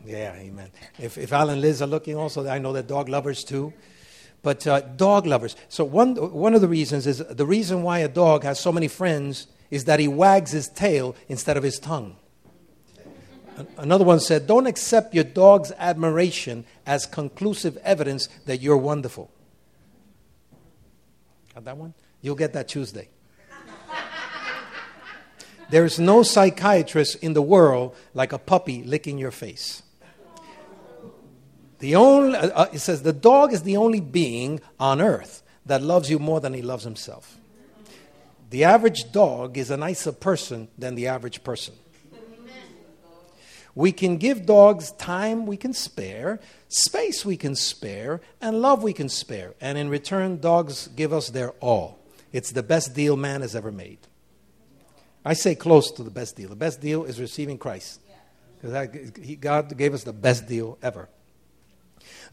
Yeah, 0.06 0.34
amen. 0.34 0.70
If, 1.00 1.18
if 1.18 1.34
Al 1.34 1.50
and 1.50 1.62
Liz 1.62 1.82
are 1.82 1.88
looking 1.88 2.16
also, 2.16 2.48
I 2.48 2.60
know 2.60 2.74
they're 2.74 2.84
dog 2.84 3.10
lovers 3.10 3.44
too. 3.44 3.74
But 4.42 4.68
uh, 4.68 4.82
dog 4.82 5.26
lovers. 5.26 5.56
So, 5.70 5.84
one, 5.84 6.16
one 6.16 6.54
of 6.54 6.62
the 6.62 6.68
reasons 6.68 7.08
is 7.08 7.18
the 7.18 7.48
reason 7.48 7.82
why 7.82 8.00
a 8.00 8.08
dog 8.08 8.44
has 8.44 8.60
so 8.60 8.72
many 8.72 8.88
friends 8.88 9.48
is 9.72 9.86
that 9.86 10.00
he 10.00 10.08
wags 10.08 10.52
his 10.52 10.68
tail 10.68 11.16
instead 11.28 11.58
of 11.58 11.64
his 11.64 11.80
tongue. 11.80 12.16
Another 13.78 14.04
one 14.04 14.20
said, 14.20 14.48
Don't 14.48 14.68
accept 14.68 15.16
your 15.16 15.24
dog's 15.24 15.72
admiration 15.78 16.66
as 16.86 17.06
conclusive 17.06 17.78
evidence 17.78 18.28
that 18.46 18.62
you're 18.62 18.78
wonderful. 18.78 19.32
Got 21.56 21.66
that 21.66 21.78
one? 21.78 21.94
You'll 22.22 22.36
get 22.36 22.54
that 22.54 22.68
Tuesday. 22.68 23.08
there 25.70 25.86
is 25.86 26.00
no 26.00 26.22
psychiatrist 26.22 27.16
in 27.24 27.34
the 27.34 27.42
world 27.42 27.96
like 28.14 28.34
a 28.34 28.38
puppy 28.38 28.84
licking 28.84 29.18
your 29.18 29.32
face. 29.32 29.82
The 31.86 31.98
only, 31.98 32.36
uh, 32.36 32.48
uh, 32.48 32.68
it 32.74 32.80
says, 32.80 33.04
the 33.04 33.14
dog 33.14 33.54
is 33.54 33.62
the 33.62 33.78
only 33.78 34.00
being 34.00 34.60
on 34.80 35.00
earth 35.00 35.44
that 35.68 35.84
loves 35.84 36.10
you 36.10 36.18
more 36.18 36.40
than 36.40 36.52
he 36.52 36.64
loves 36.64 36.84
himself. 36.84 37.38
The 38.50 38.64
average 38.64 39.12
dog 39.12 39.56
is 39.56 39.70
a 39.70 39.78
nicer 39.78 40.12
person 40.12 40.68
than 40.80 40.96
the 40.96 41.06
average 41.06 41.44
person. 41.44 41.76
We 43.76 43.92
can 43.92 44.18
give 44.18 44.48
dogs 44.48 44.94
time 44.94 45.46
we 45.46 45.58
can 45.58 45.74
spare, 45.74 46.40
space 46.70 47.24
we 47.24 47.38
can 47.38 47.56
spare, 47.56 48.20
and 48.42 48.64
love 48.64 48.82
we 48.82 48.92
can 48.94 49.08
spare. 49.08 49.54
And 49.62 49.78
in 49.78 49.88
return, 49.88 50.40
dogs 50.40 50.88
give 50.88 51.14
us 51.14 51.30
their 51.30 51.52
all. 51.60 52.00
It's 52.34 52.52
the 52.52 52.64
best 52.64 52.96
deal 52.96 53.16
man 53.16 53.42
has 53.42 53.56
ever 53.56 53.72
made. 53.72 54.00
I 55.24 55.34
say 55.34 55.54
close 55.54 55.92
to 55.92 56.02
the 56.02 56.10
best 56.10 56.36
deal. 56.36 56.50
The 56.50 56.56
best 56.56 56.82
deal 56.82 57.04
is 57.04 57.20
receiving 57.20 57.60
Christ. 57.60 58.02
Because 58.60 59.12
God 59.40 59.78
gave 59.78 59.94
us 59.94 60.04
the 60.04 60.14
best 60.14 60.48
deal 60.48 60.80
ever. 60.82 61.10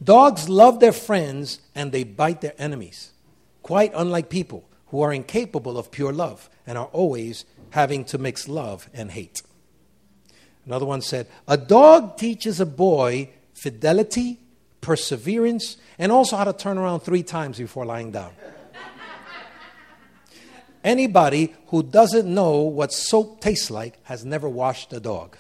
Dogs 0.03 0.49
love 0.49 0.81
their 0.81 0.93
friends 0.93 1.61
and 1.75 1.93
they 1.93 2.05
bite 2.05 2.41
their 2.41 2.55
enemies, 2.59 3.13
quite 3.63 3.93
unlike 3.95 4.31
people 4.31 4.69
who 4.87 5.01
are 5.01 5.13
incapable 5.13 5.79
of 5.79 5.91
pure 5.91 6.13
love 6.13 6.49
and 6.67 6.79
are 6.79 6.87
always 6.87 7.45
having 7.71 8.05
to 8.07 8.19
mix 8.19 8.49
love 8.49 8.89
and 8.93 9.11
hate. 9.11 9.43
Another 10.67 10.87
one 10.87 11.03
said, 11.03 11.27
A 11.49 11.57
dog 11.57 12.17
teaches 12.17 12.61
a 12.61 12.67
boy 12.67 13.31
fidelity, 13.55 14.39
perseverance, 14.81 15.77
and 15.99 16.11
also 16.13 16.37
how 16.37 16.45
to 16.45 16.53
turn 16.53 16.79
around 16.79 17.01
three 17.01 17.23
times 17.23 17.59
before 17.59 17.85
lying 17.85 18.11
down. 18.11 18.33
Anybody 20.85 21.55
who 21.69 21.83
doesn't 21.83 22.33
know 22.33 22.63
what 22.63 22.93
soap 22.93 23.41
tastes 23.41 23.71
like 23.71 23.99
has 24.05 24.25
never 24.25 24.49
washed 24.49 24.93
a 24.93 25.01
dog. 25.01 25.37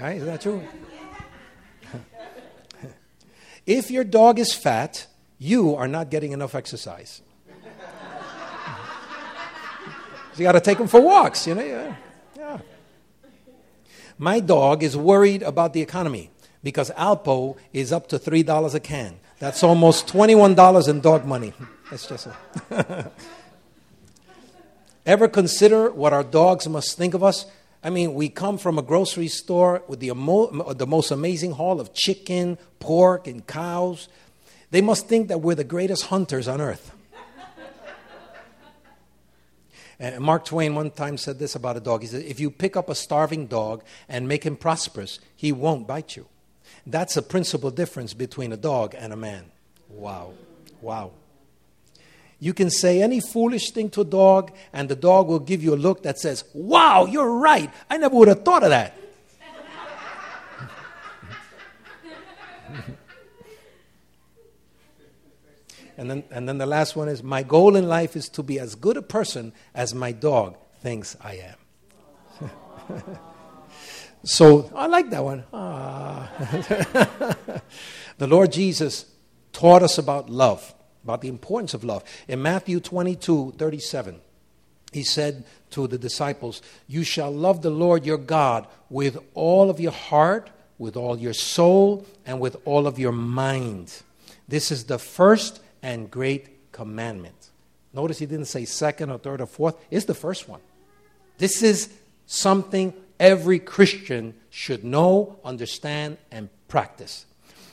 Right? 0.00 0.16
Is 0.16 0.24
that 0.24 0.40
true? 0.40 0.62
If 3.66 3.90
your 3.90 4.04
dog 4.04 4.38
is 4.38 4.54
fat, 4.54 5.06
you 5.38 5.74
are 5.74 5.88
not 5.88 6.10
getting 6.10 6.32
enough 6.32 6.54
exercise. 6.54 7.20
you 10.36 10.42
got 10.42 10.52
to 10.52 10.60
take 10.60 10.78
him 10.78 10.86
for 10.86 11.00
walks, 11.00 11.46
you 11.46 11.54
know. 11.54 11.64
Yeah. 11.64 11.96
My 14.18 14.40
dog 14.40 14.82
is 14.82 14.96
worried 14.96 15.42
about 15.42 15.72
the 15.72 15.80
economy 15.80 16.30
because 16.62 16.90
Alpo 16.92 17.56
is 17.72 17.92
up 17.92 18.08
to 18.08 18.18
$3 18.18 18.74
a 18.74 18.80
can. 18.80 19.18
That's 19.38 19.62
almost 19.64 20.06
$21 20.06 20.88
in 20.88 21.00
dog 21.00 21.26
money. 21.26 21.52
That's 21.90 22.06
just 22.06 22.28
Ever 25.04 25.26
consider 25.26 25.90
what 25.90 26.12
our 26.12 26.22
dogs 26.22 26.68
must 26.68 26.96
think 26.96 27.14
of 27.14 27.24
us? 27.24 27.46
I 27.84 27.90
mean, 27.90 28.14
we 28.14 28.28
come 28.28 28.58
from 28.58 28.78
a 28.78 28.82
grocery 28.82 29.28
store 29.28 29.82
with 29.88 30.00
the, 30.00 30.08
emo- 30.08 30.72
the 30.72 30.86
most 30.86 31.10
amazing 31.10 31.52
haul 31.52 31.80
of 31.80 31.92
chicken, 31.94 32.58
pork, 32.78 33.26
and 33.26 33.44
cows. 33.46 34.08
They 34.70 34.80
must 34.80 35.08
think 35.08 35.28
that 35.28 35.40
we're 35.40 35.56
the 35.56 35.64
greatest 35.64 36.06
hunters 36.06 36.46
on 36.48 36.60
earth. 36.60 36.92
And 39.98 40.20
Mark 40.24 40.44
Twain 40.44 40.74
one 40.74 40.90
time 40.90 41.16
said 41.16 41.38
this 41.38 41.54
about 41.54 41.76
a 41.76 41.80
dog. 41.80 42.00
He 42.00 42.08
said, 42.08 42.24
If 42.24 42.40
you 42.40 42.50
pick 42.50 42.76
up 42.76 42.88
a 42.88 42.94
starving 42.94 43.46
dog 43.46 43.84
and 44.08 44.26
make 44.26 44.42
him 44.42 44.56
prosperous, 44.56 45.20
he 45.36 45.52
won't 45.52 45.86
bite 45.86 46.16
you. 46.16 46.26
That's 46.84 47.16
a 47.16 47.22
principal 47.22 47.70
difference 47.70 48.12
between 48.12 48.52
a 48.52 48.56
dog 48.56 48.96
and 48.98 49.12
a 49.12 49.16
man. 49.16 49.44
Wow. 49.88 50.32
Wow. 50.80 51.12
You 52.42 52.52
can 52.52 52.70
say 52.70 53.00
any 53.00 53.20
foolish 53.20 53.70
thing 53.70 53.88
to 53.90 54.00
a 54.00 54.04
dog, 54.04 54.50
and 54.72 54.88
the 54.88 54.96
dog 54.96 55.28
will 55.28 55.38
give 55.38 55.62
you 55.62 55.74
a 55.74 55.76
look 55.76 56.02
that 56.02 56.18
says, 56.18 56.42
Wow, 56.52 57.06
you're 57.06 57.38
right. 57.38 57.70
I 57.88 57.98
never 57.98 58.16
would 58.16 58.26
have 58.26 58.44
thought 58.44 58.64
of 58.64 58.70
that. 58.70 58.98
and, 65.96 66.10
then, 66.10 66.24
and 66.32 66.48
then 66.48 66.58
the 66.58 66.66
last 66.66 66.96
one 66.96 67.08
is 67.08 67.22
My 67.22 67.44
goal 67.44 67.76
in 67.76 67.86
life 67.86 68.16
is 68.16 68.28
to 68.30 68.42
be 68.42 68.58
as 68.58 68.74
good 68.74 68.96
a 68.96 69.02
person 69.02 69.52
as 69.72 69.94
my 69.94 70.10
dog 70.10 70.56
thinks 70.80 71.16
I 71.20 71.54
am. 72.40 72.50
so 74.24 74.68
I 74.74 74.88
like 74.88 75.10
that 75.10 75.22
one. 75.22 75.44
Ah. 75.52 76.28
the 78.18 78.26
Lord 78.26 78.50
Jesus 78.50 79.06
taught 79.52 79.84
us 79.84 79.96
about 79.96 80.28
love 80.28 80.74
about 81.04 81.20
the 81.20 81.28
importance 81.28 81.74
of 81.74 81.84
love. 81.84 82.04
In 82.28 82.42
Matthew 82.42 82.80
22 82.80 83.54
37, 83.58 84.20
he 84.92 85.02
said 85.02 85.44
to 85.70 85.86
the 85.86 85.98
disciples, 85.98 86.62
You 86.86 87.02
shall 87.02 87.30
love 87.30 87.62
the 87.62 87.70
Lord 87.70 88.04
your 88.04 88.18
God 88.18 88.66
with 88.90 89.18
all 89.34 89.70
of 89.70 89.80
your 89.80 89.92
heart, 89.92 90.50
with 90.78 90.96
all 90.96 91.18
your 91.18 91.32
soul, 91.32 92.06
and 92.26 92.40
with 92.40 92.56
all 92.64 92.86
of 92.86 92.98
your 92.98 93.12
mind. 93.12 94.02
This 94.48 94.70
is 94.70 94.84
the 94.84 94.98
first 94.98 95.60
and 95.82 96.10
great 96.10 96.72
commandment. 96.72 97.50
Notice 97.94 98.18
he 98.18 98.26
didn't 98.26 98.46
say 98.46 98.64
second 98.64 99.10
or 99.10 99.18
third 99.18 99.40
or 99.40 99.46
fourth, 99.46 99.76
it's 99.90 100.06
the 100.06 100.14
first 100.14 100.48
one. 100.48 100.60
This 101.38 101.62
is 101.62 101.92
something 102.26 102.92
every 103.18 103.58
Christian 103.58 104.34
should 104.50 104.84
know, 104.84 105.38
understand, 105.44 106.18
and 106.30 106.48
practice. 106.68 107.26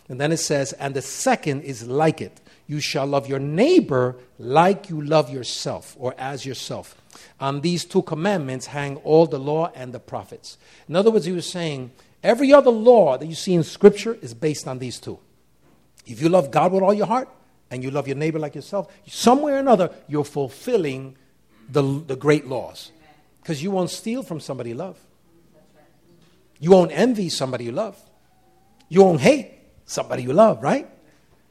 And 0.08 0.20
then 0.20 0.32
it 0.32 0.38
says, 0.38 0.74
and 0.74 0.96
the 0.96 1.02
second 1.02 1.62
is 1.62 1.88
like 1.88 2.22
it 2.22 2.40
you 2.70 2.80
shall 2.80 3.08
love 3.08 3.28
your 3.28 3.40
neighbor 3.40 4.16
like 4.38 4.92
you 4.92 5.02
love 5.02 5.32
yourself 5.32 5.96
or 5.98 6.14
as 6.20 6.46
yourself. 6.46 7.02
On 7.40 7.62
these 7.62 7.84
two 7.84 8.04
commandments 8.04 8.68
hang 8.68 8.98
all 8.98 9.26
the 9.26 9.40
law 9.40 9.72
and 9.74 9.92
the 9.92 10.00
prophets. 10.00 10.60
In 10.88 10.96
other 10.96 11.10
words, 11.10 11.26
he 11.26 11.32
was 11.32 11.50
saying 11.50 11.90
every 12.22 12.54
other 12.54 12.70
law 12.70 13.18
that 13.18 13.26
you 13.26 13.34
see 13.34 13.56
in 13.56 13.64
Scripture 13.64 14.20
is 14.22 14.36
based 14.36 14.68
on 14.68 14.78
these 14.78 15.00
two. 15.00 15.18
If 16.06 16.22
you 16.22 16.30
love 16.30 16.52
God 16.52 16.72
with 16.72 16.84
all 16.84 16.94
your 16.94 17.08
heart 17.08 17.28
and 17.72 17.84
you 17.84 17.90
love 17.90 18.08
your 18.08 18.18
neighbor 18.18 18.38
like 18.38 18.54
yourself, 18.54 18.94
somewhere 19.08 19.56
or 19.56 19.60
another, 19.60 19.90
you're 20.08 20.24
fulfilling 20.24 21.18
the, 21.72 21.82
the 22.06 22.16
great 22.16 22.46
laws. 22.46 22.92
Because 23.42 23.64
you 23.64 23.72
won't 23.72 23.90
steal 23.90 24.22
from 24.22 24.40
somebody 24.40 24.70
you 24.70 24.76
love. 24.76 25.00
You 26.60 26.70
won't 26.70 26.92
envy 26.92 27.30
somebody 27.30 27.66
you 27.66 27.72
love. 27.72 28.00
You 28.90 29.02
won't 29.02 29.22
hate 29.22 29.54
somebody 29.86 30.22
you 30.22 30.34
love, 30.34 30.62
right? 30.62 30.88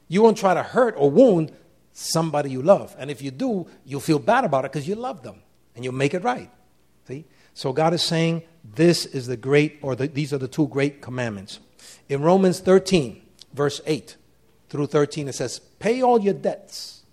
You 0.09 0.21
won't 0.21 0.37
try 0.37 0.53
to 0.53 0.63
hurt 0.63 0.95
or 0.97 1.09
wound 1.09 1.53
somebody 1.93 2.49
you 2.49 2.61
love. 2.61 2.95
And 2.99 3.09
if 3.09 3.21
you 3.21 3.31
do, 3.31 3.67
you'll 3.85 4.01
feel 4.01 4.19
bad 4.19 4.43
about 4.43 4.65
it 4.65 4.73
because 4.73 4.87
you 4.87 4.95
love 4.95 5.23
them 5.23 5.41
and 5.75 5.85
you'll 5.85 5.93
make 5.93 6.13
it 6.13 6.23
right. 6.23 6.49
See? 7.07 7.25
So 7.53 7.71
God 7.71 7.93
is 7.93 8.01
saying 8.01 8.43
this 8.63 9.05
is 9.05 9.27
the 9.27 9.37
great, 9.37 9.79
or 9.81 9.95
the, 9.95 10.07
these 10.07 10.33
are 10.33 10.37
the 10.37 10.47
two 10.47 10.67
great 10.67 11.01
commandments. 11.01 11.59
In 12.09 12.21
Romans 12.21 12.59
13, 12.59 13.21
verse 13.53 13.81
8 13.85 14.17
through 14.69 14.87
13, 14.87 15.27
it 15.27 15.35
says, 15.35 15.59
Pay 15.59 16.01
all 16.01 16.19
your 16.19 16.33
debts 16.33 17.03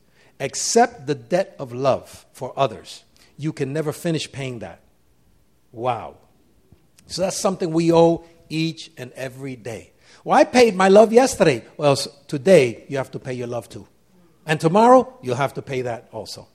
except 0.41 1.07
the 1.07 1.15
debt 1.15 1.55
of 1.59 1.73
love 1.73 2.26
for 2.33 2.53
others. 2.57 3.05
You 3.37 3.53
can 3.53 3.73
never 3.73 3.93
finish 3.93 4.31
paying 4.31 4.61
that. 4.61 4.81
Wow. 5.73 6.17
So 7.07 7.23
that's 7.23 7.38
something 7.38 7.71
we 7.73 7.93
owe 7.93 8.25
each 8.49 8.91
and 8.97 9.12
every 9.12 9.57
day. 9.57 9.93
Well, 10.26 10.37
I 10.37 10.42
paid 10.42 10.75
my 10.75 10.88
love 10.88 11.12
yesterday. 11.12 11.62
Well, 11.76 11.95
today 12.26 12.85
you 12.88 12.97
have 12.97 13.12
to 13.12 13.21
pay 13.21 13.33
your 13.33 13.47
love 13.47 13.68
too. 13.68 13.87
And 14.45 14.61
tomorrow 14.61 15.16
you'll 15.23 15.37
have 15.37 15.54
to 15.54 15.62
pay 15.62 15.83
that 15.83 16.09
also. 16.11 16.49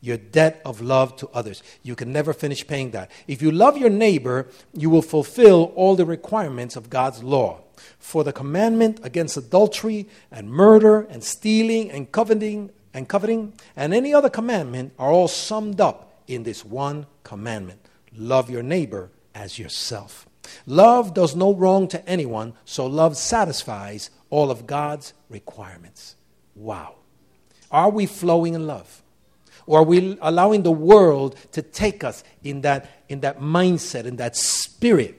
Your 0.00 0.16
debt 0.16 0.62
of 0.64 0.80
love 0.80 1.14
to 1.16 1.28
others. 1.34 1.62
You 1.82 1.96
can 1.96 2.14
never 2.14 2.32
finish 2.32 2.66
paying 2.66 2.92
that. 2.92 3.10
If 3.28 3.42
you 3.42 3.50
love 3.50 3.76
your 3.76 3.90
neighbor, 3.90 4.48
you 4.72 4.88
will 4.88 5.02
fulfill 5.02 5.74
all 5.76 5.96
the 5.96 6.06
requirements 6.06 6.76
of 6.76 6.88
God's 6.88 7.22
law. 7.22 7.60
For 7.98 8.24
the 8.24 8.32
commandment 8.32 9.00
against 9.02 9.36
adultery 9.36 10.08
and 10.32 10.48
murder 10.48 11.02
and 11.02 11.22
stealing 11.22 11.90
and 11.90 12.10
coveting 12.10 12.70
and 12.94 13.06
coveting 13.06 13.52
and 13.76 13.92
any 13.92 14.14
other 14.14 14.30
commandment 14.30 14.94
are 14.98 15.10
all 15.10 15.28
summed 15.28 15.78
up 15.78 16.22
in 16.26 16.44
this 16.44 16.64
one 16.64 17.04
commandment. 17.22 17.80
Love 18.16 18.48
your 18.48 18.62
neighbor 18.62 19.10
as 19.34 19.58
yourself. 19.58 20.26
Love 20.66 21.14
does 21.14 21.34
no 21.34 21.54
wrong 21.54 21.88
to 21.88 22.08
anyone, 22.08 22.54
so 22.64 22.86
love 22.86 23.16
satisfies 23.16 24.10
all 24.30 24.50
of 24.50 24.66
God's 24.66 25.12
requirements. 25.28 26.16
Wow. 26.54 26.96
Are 27.70 27.90
we 27.90 28.06
flowing 28.06 28.54
in 28.54 28.66
love? 28.66 29.02
Or 29.66 29.80
are 29.80 29.84
we 29.84 30.18
allowing 30.20 30.62
the 30.62 30.70
world 30.70 31.36
to 31.52 31.62
take 31.62 32.04
us 32.04 32.22
in 32.42 32.60
that, 32.62 33.02
in 33.08 33.20
that 33.20 33.40
mindset, 33.40 34.04
in 34.04 34.16
that 34.16 34.36
spirit 34.36 35.18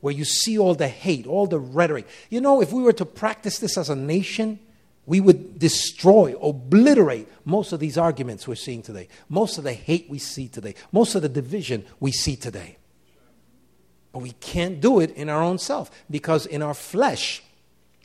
where 0.00 0.14
you 0.14 0.24
see 0.24 0.58
all 0.58 0.74
the 0.74 0.88
hate, 0.88 1.26
all 1.26 1.46
the 1.46 1.58
rhetoric? 1.58 2.08
You 2.30 2.40
know, 2.40 2.62
if 2.62 2.72
we 2.72 2.82
were 2.82 2.94
to 2.94 3.04
practice 3.04 3.58
this 3.58 3.76
as 3.76 3.90
a 3.90 3.96
nation, 3.96 4.58
we 5.04 5.20
would 5.20 5.58
destroy, 5.58 6.34
obliterate 6.40 7.28
most 7.44 7.72
of 7.72 7.80
these 7.80 7.98
arguments 7.98 8.48
we're 8.48 8.54
seeing 8.54 8.82
today, 8.82 9.08
most 9.28 9.58
of 9.58 9.64
the 9.64 9.72
hate 9.72 10.08
we 10.08 10.18
see 10.18 10.48
today, 10.48 10.74
most 10.92 11.14
of 11.14 11.22
the 11.22 11.28
division 11.28 11.84
we 12.00 12.12
see 12.12 12.36
today. 12.36 12.76
But 14.12 14.20
we 14.20 14.32
can't 14.32 14.80
do 14.80 15.00
it 15.00 15.10
in 15.12 15.28
our 15.28 15.42
own 15.42 15.58
self 15.58 15.90
because 16.10 16.46
in 16.46 16.62
our 16.62 16.74
flesh, 16.74 17.42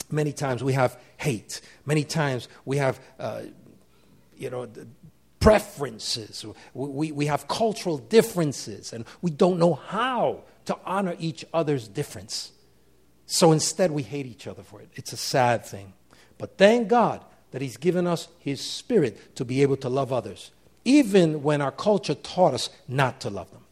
many 0.10 0.32
times 0.32 0.64
we 0.64 0.74
have 0.74 0.98
hate. 1.18 1.62
Many 1.86 2.04
times 2.04 2.48
we 2.66 2.78
have, 2.78 3.00
uh, 3.20 3.42
you 4.38 4.50
know, 4.50 4.68
preferences. 5.40 6.46
We, 6.74 7.12
we 7.12 7.26
have 7.26 7.48
cultural 7.48 7.98
differences 7.98 8.94
and 8.94 9.06
we 9.22 9.32
don't 9.32 9.60
know 9.60 9.76
how 9.76 10.44
to 10.66 10.78
honor 10.86 11.16
each 11.20 11.46
other's 11.54 11.88
difference. 11.88 12.52
So 13.26 13.52
instead, 13.52 13.92
we 13.92 14.04
hate 14.04 14.26
each 14.26 14.48
other 14.48 14.64
for 14.64 14.82
it. 14.82 14.90
It's 14.96 15.12
a 15.12 15.18
sad 15.18 15.66
thing. 15.66 15.94
But 16.38 16.58
thank 16.58 16.88
God 16.88 17.24
that 17.52 17.62
He's 17.62 17.78
given 17.78 18.08
us 18.08 18.30
His 18.40 18.62
Spirit 18.62 19.36
to 19.36 19.44
be 19.44 19.62
able 19.62 19.78
to 19.78 19.90
love 19.90 20.14
others, 20.14 20.52
even 20.86 21.44
when 21.44 21.62
our 21.62 21.72
culture 21.72 22.16
taught 22.16 22.54
us 22.54 22.70
not 22.88 23.20
to 23.22 23.30
love 23.30 23.52
them. 23.52 23.64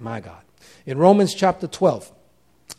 My 0.00 0.20
God. 0.20 0.42
In 0.86 0.98
Romans 0.98 1.34
chapter 1.34 1.66
12, 1.66 2.12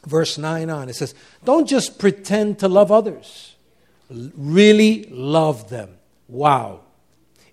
verse 0.05 0.38
9 0.38 0.69
on, 0.69 0.89
it 0.89 0.95
says, 0.95 1.13
Don't 1.43 1.67
just 1.67 2.00
pretend 2.00 2.59
to 2.59 2.67
love 2.67 2.91
others, 2.91 3.55
really 4.09 5.05
love 5.09 5.69
them. 5.69 5.98
Wow. 6.27 6.81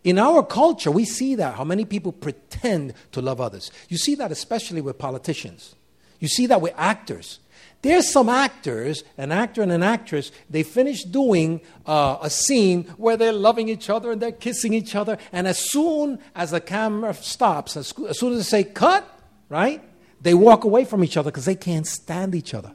In 0.05 0.19
our 0.19 0.45
culture, 0.45 0.91
we 0.91 1.05
see 1.05 1.35
that, 1.35 1.57
how 1.57 1.65
many 1.65 1.85
people 1.85 2.13
pretend 2.13 2.95
to 3.13 3.21
love 3.21 3.41
others. 3.41 3.73
You 3.89 3.97
see 3.97 4.15
that 4.17 4.31
especially 4.31 4.81
with 4.81 4.99
politicians. 4.99 5.75
You 6.21 6.29
see 6.29 6.47
that 6.47 6.61
with 6.61 6.75
actors. 6.77 7.41
There's 7.83 8.11
some 8.11 8.29
actors, 8.29 9.05
an 9.19 9.33
actor 9.33 9.63
and 9.63 9.71
an 9.71 9.83
actress, 9.83 10.33
they 10.49 10.63
finish 10.63 11.05
doing 11.05 11.61
uh, 11.85 12.19
a 12.23 12.31
scene 12.31 12.85
where 12.97 13.17
they're 13.17 13.33
loving 13.33 13.69
each 13.69 13.91
other 13.91 14.11
and 14.11 14.21
they're 14.21 14.33
kissing 14.33 14.73
each 14.75 14.95
other, 14.95 15.19
and 15.33 15.47
as 15.47 15.59
soon 15.59 16.19
as 16.35 16.51
the 16.51 16.61
camera 16.61 17.15
stops, 17.15 17.77
as, 17.77 17.93
as 18.09 18.19
soon 18.19 18.33
as 18.33 18.39
they 18.39 18.63
say 18.63 18.65
cut, 18.65 19.09
right? 19.49 19.83
They 20.27 20.35
walk 20.35 20.65
away 20.65 20.85
from 20.85 21.05
each 21.05 21.17
other 21.17 21.31
because 21.31 21.45
they 21.45 21.55
can't 21.55 21.87
stand 21.87 22.35
each 22.35 22.53
other. 22.53 22.73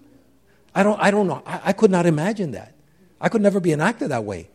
I 0.74 0.84
don't, 0.84 0.98
I 1.02 1.12
don't 1.12 1.28
know. 1.28 1.44
I, 1.46 1.60
I 1.66 1.74
could 1.74 1.92
not 1.92 2.06
imagine 2.06 2.52
that. 2.52 2.74
I 3.20 3.28
could 3.28 3.42
never 3.42 3.60
be 3.60 3.74
an 3.74 3.82
actor 3.82 4.08
that 4.08 4.24
way. 4.24 4.50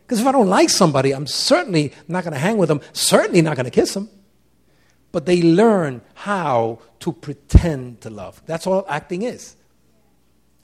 Because 0.00 0.22
if 0.22 0.26
I 0.26 0.32
don't 0.32 0.46
like 0.46 0.70
somebody, 0.70 1.12
I'm 1.12 1.26
certainly 1.26 1.92
not 2.08 2.24
going 2.24 2.32
to 2.32 2.38
hang 2.38 2.56
with 2.56 2.70
them, 2.70 2.80
certainly 2.94 3.42
not 3.42 3.56
going 3.56 3.66
to 3.66 3.70
kiss 3.70 3.92
them. 3.92 4.08
But 5.12 5.26
they 5.26 5.42
learn 5.42 6.00
how 6.14 6.78
to 7.00 7.12
pretend 7.12 8.00
to 8.00 8.08
love. 8.08 8.40
That's 8.46 8.66
all 8.66 8.86
acting 8.88 9.24
is. 9.24 9.54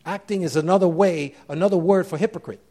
Acting 0.07 0.41
is 0.41 0.57
another 0.57 0.89
way, 0.89 1.35
another 1.51 1.77
word 1.77 2.07
for 2.07 2.17
hypocrite. 2.17 2.63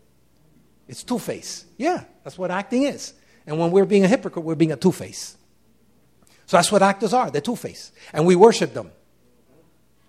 It's 0.88 1.04
two 1.04 1.20
face. 1.20 1.66
Yeah, 1.78 2.06
that's 2.24 2.40
what 2.40 2.50
acting 2.50 2.82
is. 2.82 3.14
And 3.46 3.60
when 3.60 3.70
we're 3.70 3.86
being 3.86 4.06
a 4.06 4.08
hypocrite, 4.08 4.44
we're 4.44 4.56
being 4.56 4.72
a 4.72 4.76
two 4.76 4.92
face. 4.92 5.38
So 6.48 6.58
that's 6.58 6.72
what 6.72 6.82
actors 6.82 7.14
are. 7.14 7.30
They're 7.30 7.42
two 7.42 7.56
face. 7.56 7.92
And 8.12 8.26
we 8.26 8.36
worship 8.36 8.74
them. 8.74 8.90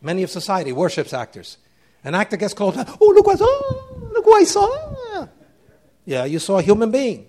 Many 0.04 0.22
of 0.22 0.30
society 0.30 0.70
worships 0.70 1.14
actors. 1.14 1.56
An 2.04 2.14
actor 2.14 2.36
gets 2.36 2.52
called, 2.52 2.74
oh, 2.76 3.12
look 3.14 3.26
what 3.26 3.36
I 3.36 3.38
saw. 3.38 3.60
Look 4.12 4.26
what 4.26 4.42
I 4.42 4.44
saw. 4.44 5.28
Yeah, 6.04 6.26
you 6.26 6.38
saw 6.38 6.58
a 6.58 6.62
human 6.62 6.90
being 6.90 7.26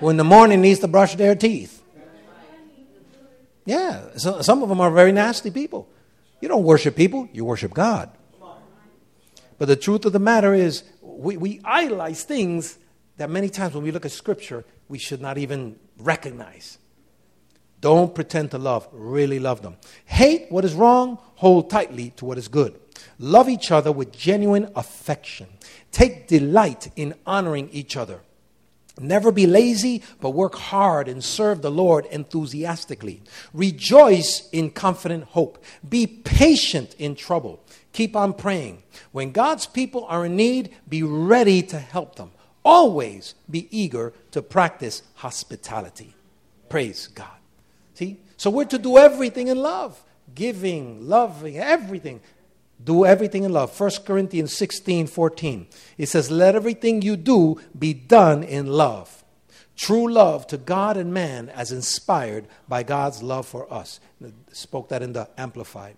who 0.00 0.08
in 0.08 0.16
the 0.16 0.24
morning 0.24 0.60
needs 0.60 0.80
to 0.80 0.88
brush 0.88 1.14
their 1.14 1.36
teeth. 1.36 1.80
Yeah, 3.64 4.16
so, 4.16 4.42
some 4.42 4.64
of 4.64 4.68
them 4.68 4.80
are 4.80 4.90
very 4.90 5.12
nasty 5.12 5.52
people. 5.52 5.88
You 6.40 6.48
don't 6.48 6.64
worship 6.64 6.96
people, 6.96 7.28
you 7.32 7.44
worship 7.44 7.72
God. 7.72 8.10
But 9.58 9.68
the 9.68 9.76
truth 9.76 10.04
of 10.04 10.12
the 10.12 10.18
matter 10.18 10.52
is, 10.52 10.82
we, 11.00 11.36
we 11.36 11.60
idolize 11.64 12.24
things 12.24 12.76
that 13.16 13.30
many 13.30 13.48
times 13.48 13.74
when 13.74 13.84
we 13.84 13.92
look 13.92 14.04
at 14.04 14.10
Scripture, 14.10 14.64
we 14.88 14.98
should 14.98 15.20
not 15.20 15.38
even 15.38 15.78
recognize. 15.96 16.78
Don't 17.86 18.16
pretend 18.16 18.50
to 18.50 18.58
love, 18.58 18.88
really 18.90 19.38
love 19.38 19.62
them. 19.62 19.76
Hate 20.06 20.50
what 20.50 20.64
is 20.64 20.74
wrong, 20.74 21.20
hold 21.36 21.70
tightly 21.70 22.10
to 22.16 22.24
what 22.24 22.36
is 22.36 22.48
good. 22.48 22.74
Love 23.20 23.48
each 23.48 23.70
other 23.70 23.92
with 23.92 24.10
genuine 24.10 24.68
affection. 24.74 25.46
Take 25.92 26.26
delight 26.26 26.90
in 26.96 27.14
honoring 27.24 27.68
each 27.70 27.96
other. 27.96 28.22
Never 28.98 29.30
be 29.30 29.46
lazy, 29.46 30.02
but 30.20 30.30
work 30.30 30.56
hard 30.56 31.06
and 31.06 31.22
serve 31.22 31.62
the 31.62 31.70
Lord 31.70 32.06
enthusiastically. 32.06 33.22
Rejoice 33.54 34.48
in 34.50 34.70
confident 34.70 35.22
hope. 35.22 35.62
Be 35.88 36.08
patient 36.08 36.96
in 36.98 37.14
trouble. 37.14 37.62
Keep 37.92 38.16
on 38.16 38.32
praying. 38.32 38.82
When 39.12 39.30
God's 39.30 39.66
people 39.66 40.06
are 40.06 40.26
in 40.26 40.34
need, 40.34 40.74
be 40.88 41.04
ready 41.04 41.62
to 41.62 41.78
help 41.78 42.16
them. 42.16 42.32
Always 42.64 43.36
be 43.48 43.68
eager 43.70 44.12
to 44.32 44.42
practice 44.42 45.04
hospitality. 45.14 46.16
Praise 46.68 47.06
God. 47.06 47.35
See? 47.96 48.20
So 48.36 48.50
we're 48.50 48.66
to 48.66 48.78
do 48.78 48.98
everything 48.98 49.48
in 49.48 49.58
love 49.58 50.02
giving, 50.34 51.08
loving, 51.08 51.58
everything. 51.58 52.20
Do 52.82 53.06
everything 53.06 53.44
in 53.44 53.52
love. 53.52 53.78
1 53.78 53.90
Corinthians 54.04 54.52
16 54.52 55.06
14. 55.06 55.66
It 55.98 56.06
says, 56.06 56.30
Let 56.30 56.54
everything 56.54 57.02
you 57.02 57.16
do 57.16 57.60
be 57.76 57.94
done 57.94 58.42
in 58.42 58.66
love. 58.66 59.24
True 59.76 60.10
love 60.10 60.46
to 60.48 60.58
God 60.58 60.96
and 60.96 61.12
man 61.12 61.48
as 61.50 61.72
inspired 61.72 62.46
by 62.68 62.82
God's 62.82 63.22
love 63.22 63.46
for 63.46 63.70
us. 63.72 64.00
Spoke 64.52 64.90
that 64.90 65.02
in 65.02 65.12
the 65.12 65.28
Amplified. 65.36 65.96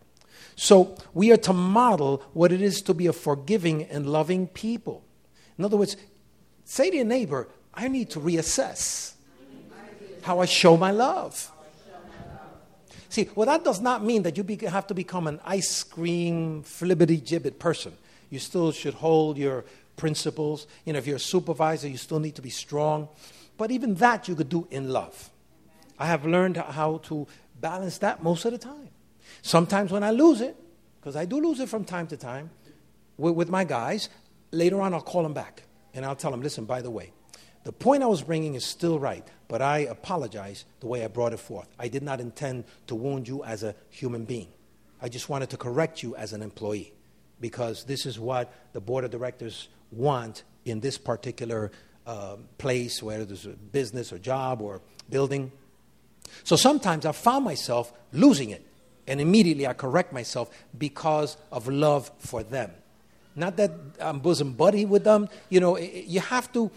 So 0.56 0.96
we 1.14 1.32
are 1.32 1.36
to 1.38 1.52
model 1.52 2.22
what 2.32 2.52
it 2.52 2.62
is 2.62 2.80
to 2.82 2.94
be 2.94 3.06
a 3.06 3.12
forgiving 3.12 3.84
and 3.84 4.08
loving 4.08 4.46
people. 4.46 5.04
In 5.56 5.64
other 5.64 5.76
words, 5.76 5.96
say 6.64 6.90
to 6.90 6.96
your 6.96 7.04
neighbor, 7.04 7.48
I 7.74 7.88
need 7.88 8.10
to 8.10 8.20
reassess 8.20 9.14
how 10.22 10.40
I 10.40 10.46
show 10.46 10.76
my 10.76 10.90
love. 10.90 11.50
See, 13.08 13.28
well, 13.34 13.46
that 13.46 13.64
does 13.64 13.80
not 13.80 14.04
mean 14.04 14.22
that 14.22 14.36
you 14.36 14.44
be, 14.44 14.56
have 14.66 14.86
to 14.88 14.94
become 14.94 15.26
an 15.26 15.40
ice 15.44 15.82
cream, 15.82 16.62
flibbity 16.62 17.20
gibbet 17.20 17.58
person. 17.58 17.92
You 18.30 18.38
still 18.38 18.72
should 18.72 18.94
hold 18.94 19.38
your 19.38 19.64
principles. 19.96 20.66
You 20.84 20.92
know, 20.92 20.98
if 20.98 21.06
you're 21.06 21.16
a 21.16 21.20
supervisor, 21.20 21.88
you 21.88 21.96
still 21.96 22.20
need 22.20 22.34
to 22.34 22.42
be 22.42 22.50
strong. 22.50 23.08
But 23.56 23.70
even 23.70 23.94
that 23.96 24.28
you 24.28 24.34
could 24.34 24.48
do 24.48 24.66
in 24.70 24.90
love. 24.90 25.30
I 25.98 26.06
have 26.06 26.24
learned 26.24 26.58
how 26.58 26.98
to 27.04 27.26
balance 27.60 27.98
that 27.98 28.22
most 28.22 28.44
of 28.44 28.52
the 28.52 28.58
time. 28.58 28.88
Sometimes 29.42 29.90
when 29.90 30.04
I 30.04 30.10
lose 30.10 30.40
it, 30.40 30.56
because 31.00 31.16
I 31.16 31.24
do 31.24 31.40
lose 31.40 31.60
it 31.60 31.68
from 31.68 31.84
time 31.84 32.06
to 32.08 32.16
time 32.16 32.50
with, 33.16 33.34
with 33.34 33.48
my 33.48 33.64
guys, 33.64 34.08
later 34.52 34.80
on 34.80 34.94
I'll 34.94 35.00
call 35.00 35.22
them 35.22 35.34
back 35.34 35.64
and 35.94 36.04
I'll 36.04 36.16
tell 36.16 36.30
them, 36.30 36.42
listen, 36.42 36.64
by 36.64 36.82
the 36.82 36.90
way, 36.90 37.12
the 37.68 37.72
point 37.72 38.02
I 38.02 38.06
was 38.06 38.22
bringing 38.22 38.54
is 38.54 38.64
still 38.64 38.98
right, 38.98 39.28
but 39.46 39.60
I 39.60 39.80
apologize 39.80 40.64
the 40.80 40.86
way 40.86 41.04
I 41.04 41.08
brought 41.08 41.34
it 41.34 41.38
forth. 41.38 41.68
I 41.78 41.88
did 41.88 42.02
not 42.02 42.18
intend 42.18 42.64
to 42.86 42.94
wound 42.94 43.28
you 43.28 43.44
as 43.44 43.62
a 43.62 43.74
human 43.90 44.24
being. 44.24 44.48
I 45.02 45.10
just 45.10 45.28
wanted 45.28 45.50
to 45.50 45.58
correct 45.58 46.02
you 46.02 46.16
as 46.16 46.32
an 46.32 46.40
employee 46.40 46.94
because 47.42 47.84
this 47.84 48.06
is 48.06 48.18
what 48.18 48.50
the 48.72 48.80
board 48.80 49.04
of 49.04 49.10
directors 49.10 49.68
want 49.92 50.44
in 50.64 50.80
this 50.80 50.96
particular 50.96 51.70
uh, 52.06 52.36
place, 52.56 53.02
whether 53.02 53.26
there's 53.26 53.44
a 53.44 53.50
business 53.50 54.14
or 54.14 54.18
job 54.18 54.62
or 54.62 54.80
building. 55.10 55.52
So 56.44 56.56
sometimes 56.56 57.04
I 57.04 57.12
found 57.12 57.44
myself 57.44 57.92
losing 58.14 58.48
it, 58.48 58.66
and 59.06 59.20
immediately 59.20 59.66
I 59.66 59.74
correct 59.74 60.14
myself 60.14 60.48
because 60.78 61.36
of 61.52 61.68
love 61.68 62.10
for 62.18 62.42
them. 62.42 62.70
Not 63.36 63.58
that 63.58 63.72
I'm 64.00 64.20
bosom 64.20 64.54
buddy 64.54 64.86
with 64.86 65.04
them. 65.04 65.28
You 65.50 65.60
know, 65.60 65.76
you 65.76 66.20
have 66.20 66.50
to 66.54 66.70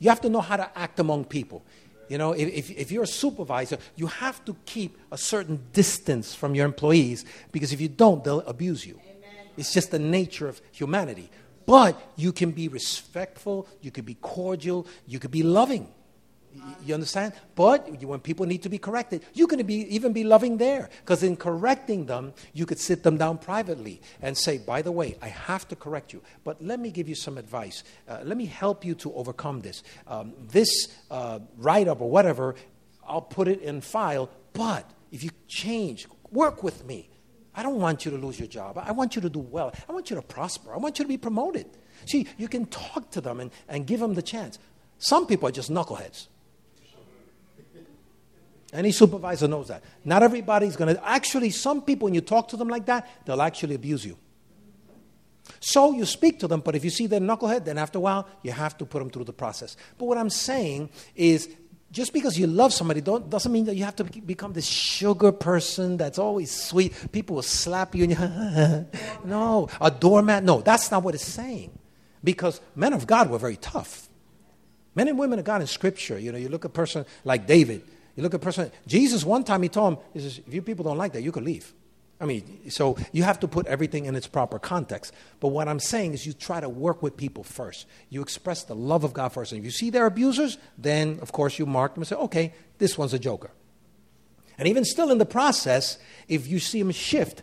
you 0.00 0.08
have 0.08 0.20
to 0.22 0.28
know 0.28 0.40
how 0.40 0.56
to 0.56 0.68
act 0.76 0.98
among 0.98 1.26
people. 1.26 1.62
You 2.08 2.18
know, 2.18 2.32
if, 2.32 2.70
if 2.70 2.90
you're 2.90 3.04
a 3.04 3.06
supervisor, 3.06 3.78
you 3.94 4.08
have 4.08 4.44
to 4.46 4.56
keep 4.64 4.98
a 5.12 5.16
certain 5.16 5.62
distance 5.72 6.34
from 6.34 6.56
your 6.56 6.66
employees 6.66 7.24
because 7.52 7.72
if 7.72 7.80
you 7.80 7.88
don't, 7.88 8.24
they'll 8.24 8.40
abuse 8.40 8.84
you. 8.84 8.98
Amen. 9.04 9.46
It's 9.56 9.72
just 9.72 9.92
the 9.92 10.00
nature 10.00 10.48
of 10.48 10.60
humanity. 10.72 11.30
But 11.66 12.00
you 12.16 12.32
can 12.32 12.50
be 12.50 12.66
respectful, 12.66 13.68
you 13.80 13.92
can 13.92 14.04
be 14.04 14.14
cordial, 14.14 14.88
you 15.06 15.20
can 15.20 15.30
be 15.30 15.44
loving. 15.44 15.86
You 16.84 16.94
understand? 16.94 17.32
But 17.54 17.88
when 18.02 18.20
people 18.20 18.46
need 18.46 18.62
to 18.62 18.68
be 18.68 18.78
corrected, 18.78 19.22
you 19.34 19.46
can 19.46 19.64
be, 19.64 19.94
even 19.94 20.12
be 20.12 20.24
loving 20.24 20.56
there. 20.56 20.90
Because 21.00 21.22
in 21.22 21.36
correcting 21.36 22.06
them, 22.06 22.32
you 22.52 22.66
could 22.66 22.78
sit 22.78 23.02
them 23.02 23.16
down 23.16 23.38
privately 23.38 24.00
and 24.20 24.36
say, 24.36 24.58
by 24.58 24.82
the 24.82 24.90
way, 24.90 25.16
I 25.22 25.28
have 25.28 25.68
to 25.68 25.76
correct 25.76 26.12
you, 26.12 26.22
but 26.44 26.62
let 26.62 26.80
me 26.80 26.90
give 26.90 27.08
you 27.08 27.14
some 27.14 27.38
advice. 27.38 27.84
Uh, 28.08 28.20
let 28.24 28.36
me 28.36 28.46
help 28.46 28.84
you 28.84 28.94
to 28.96 29.14
overcome 29.14 29.60
this. 29.60 29.82
Um, 30.06 30.32
this 30.48 30.88
uh, 31.10 31.38
write 31.56 31.86
up 31.86 32.00
or 32.00 32.10
whatever, 32.10 32.56
I'll 33.06 33.20
put 33.20 33.48
it 33.48 33.60
in 33.62 33.80
file, 33.80 34.30
but 34.52 34.90
if 35.12 35.22
you 35.22 35.30
change, 35.46 36.06
work 36.30 36.62
with 36.62 36.84
me. 36.84 37.08
I 37.54 37.62
don't 37.62 37.80
want 37.80 38.04
you 38.04 38.10
to 38.12 38.16
lose 38.16 38.38
your 38.38 38.48
job. 38.48 38.78
I 38.78 38.92
want 38.92 39.16
you 39.16 39.22
to 39.22 39.28
do 39.28 39.40
well. 39.40 39.72
I 39.88 39.92
want 39.92 40.08
you 40.10 40.16
to 40.16 40.22
prosper. 40.22 40.72
I 40.72 40.78
want 40.78 40.98
you 40.98 41.04
to 41.04 41.08
be 41.08 41.16
promoted. 41.16 41.66
See, 42.06 42.26
you 42.38 42.48
can 42.48 42.66
talk 42.66 43.10
to 43.10 43.20
them 43.20 43.40
and, 43.40 43.50
and 43.68 43.86
give 43.86 44.00
them 44.00 44.14
the 44.14 44.22
chance. 44.22 44.58
Some 44.98 45.26
people 45.26 45.48
are 45.48 45.52
just 45.52 45.70
knuckleheads. 45.70 46.28
Any 48.72 48.92
supervisor 48.92 49.48
knows 49.48 49.68
that. 49.68 49.82
Not 50.04 50.22
everybody's 50.22 50.76
going 50.76 50.94
to. 50.94 51.08
Actually, 51.08 51.50
some 51.50 51.82
people, 51.82 52.06
when 52.06 52.14
you 52.14 52.20
talk 52.20 52.48
to 52.48 52.56
them 52.56 52.68
like 52.68 52.86
that, 52.86 53.08
they'll 53.24 53.42
actually 53.42 53.74
abuse 53.74 54.04
you. 54.04 54.16
So 55.58 55.92
you 55.92 56.06
speak 56.06 56.38
to 56.40 56.48
them, 56.48 56.60
but 56.60 56.76
if 56.76 56.84
you 56.84 56.90
see 56.90 57.06
they're 57.06 57.20
knucklehead, 57.20 57.64
then 57.64 57.78
after 57.78 57.98
a 57.98 58.00
while, 58.00 58.28
you 58.42 58.52
have 58.52 58.78
to 58.78 58.86
put 58.86 59.00
them 59.00 59.10
through 59.10 59.24
the 59.24 59.32
process. 59.32 59.76
But 59.98 60.04
what 60.04 60.18
I'm 60.18 60.30
saying 60.30 60.90
is, 61.16 61.48
just 61.90 62.12
because 62.12 62.38
you 62.38 62.46
love 62.46 62.72
somebody 62.72 63.00
doesn't 63.00 63.50
mean 63.50 63.64
that 63.64 63.74
you 63.74 63.84
have 63.84 63.96
to 63.96 64.04
become 64.04 64.52
this 64.52 64.66
sugar 64.66 65.32
person 65.32 65.96
that's 65.96 66.20
always 66.20 66.52
sweet. 66.52 66.94
People 67.10 67.36
will 67.36 67.42
slap 67.42 67.96
you 67.96 68.04
and 68.04 68.12
you, 68.12 68.86
no, 69.28 69.68
a 69.80 69.90
doormat. 69.90 70.44
No, 70.44 70.60
that's 70.60 70.92
not 70.92 71.02
what 71.02 71.16
it's 71.16 71.24
saying. 71.24 71.76
Because 72.22 72.60
men 72.76 72.92
of 72.92 73.08
God 73.08 73.28
were 73.28 73.38
very 73.38 73.56
tough. 73.56 74.08
Men 74.94 75.08
and 75.08 75.18
women 75.18 75.40
of 75.40 75.44
God 75.44 75.62
in 75.62 75.66
Scripture, 75.66 76.18
you 76.18 76.30
know, 76.30 76.38
you 76.38 76.48
look 76.48 76.64
at 76.64 76.70
a 76.70 76.74
person 76.74 77.04
like 77.24 77.46
David. 77.46 77.82
You 78.20 78.24
look 78.24 78.34
at 78.34 78.42
person, 78.42 78.70
Jesus, 78.86 79.24
one 79.24 79.44
time 79.44 79.62
he 79.62 79.70
told 79.70 79.94
him, 79.94 79.98
he 80.12 80.20
says, 80.20 80.42
if 80.46 80.52
you 80.52 80.60
people 80.60 80.84
don't 80.84 80.98
like 80.98 81.14
that, 81.14 81.22
you 81.22 81.32
could 81.32 81.42
leave. 81.42 81.72
I 82.20 82.26
mean, 82.26 82.68
so 82.70 82.98
you 83.12 83.22
have 83.22 83.40
to 83.40 83.48
put 83.48 83.66
everything 83.66 84.04
in 84.04 84.14
its 84.14 84.26
proper 84.26 84.58
context. 84.58 85.14
But 85.40 85.48
what 85.48 85.68
I'm 85.68 85.80
saying 85.80 86.12
is 86.12 86.26
you 86.26 86.34
try 86.34 86.60
to 86.60 86.68
work 86.68 87.02
with 87.02 87.16
people 87.16 87.44
first. 87.44 87.86
You 88.10 88.20
express 88.20 88.62
the 88.62 88.74
love 88.74 89.04
of 89.04 89.14
God 89.14 89.30
first. 89.30 89.52
And 89.52 89.58
if 89.60 89.64
you 89.64 89.70
see 89.70 89.88
they're 89.88 90.04
abusers, 90.04 90.58
then 90.76 91.18
of 91.22 91.32
course 91.32 91.58
you 91.58 91.64
mark 91.64 91.94
them 91.94 92.02
and 92.02 92.08
say, 92.08 92.16
okay, 92.16 92.52
this 92.76 92.98
one's 92.98 93.14
a 93.14 93.18
joker. 93.18 93.52
And 94.58 94.68
even 94.68 94.84
still 94.84 95.10
in 95.10 95.16
the 95.16 95.24
process, 95.24 95.96
if 96.28 96.46
you 96.46 96.58
see 96.58 96.82
them 96.82 96.90
shift, 96.90 97.42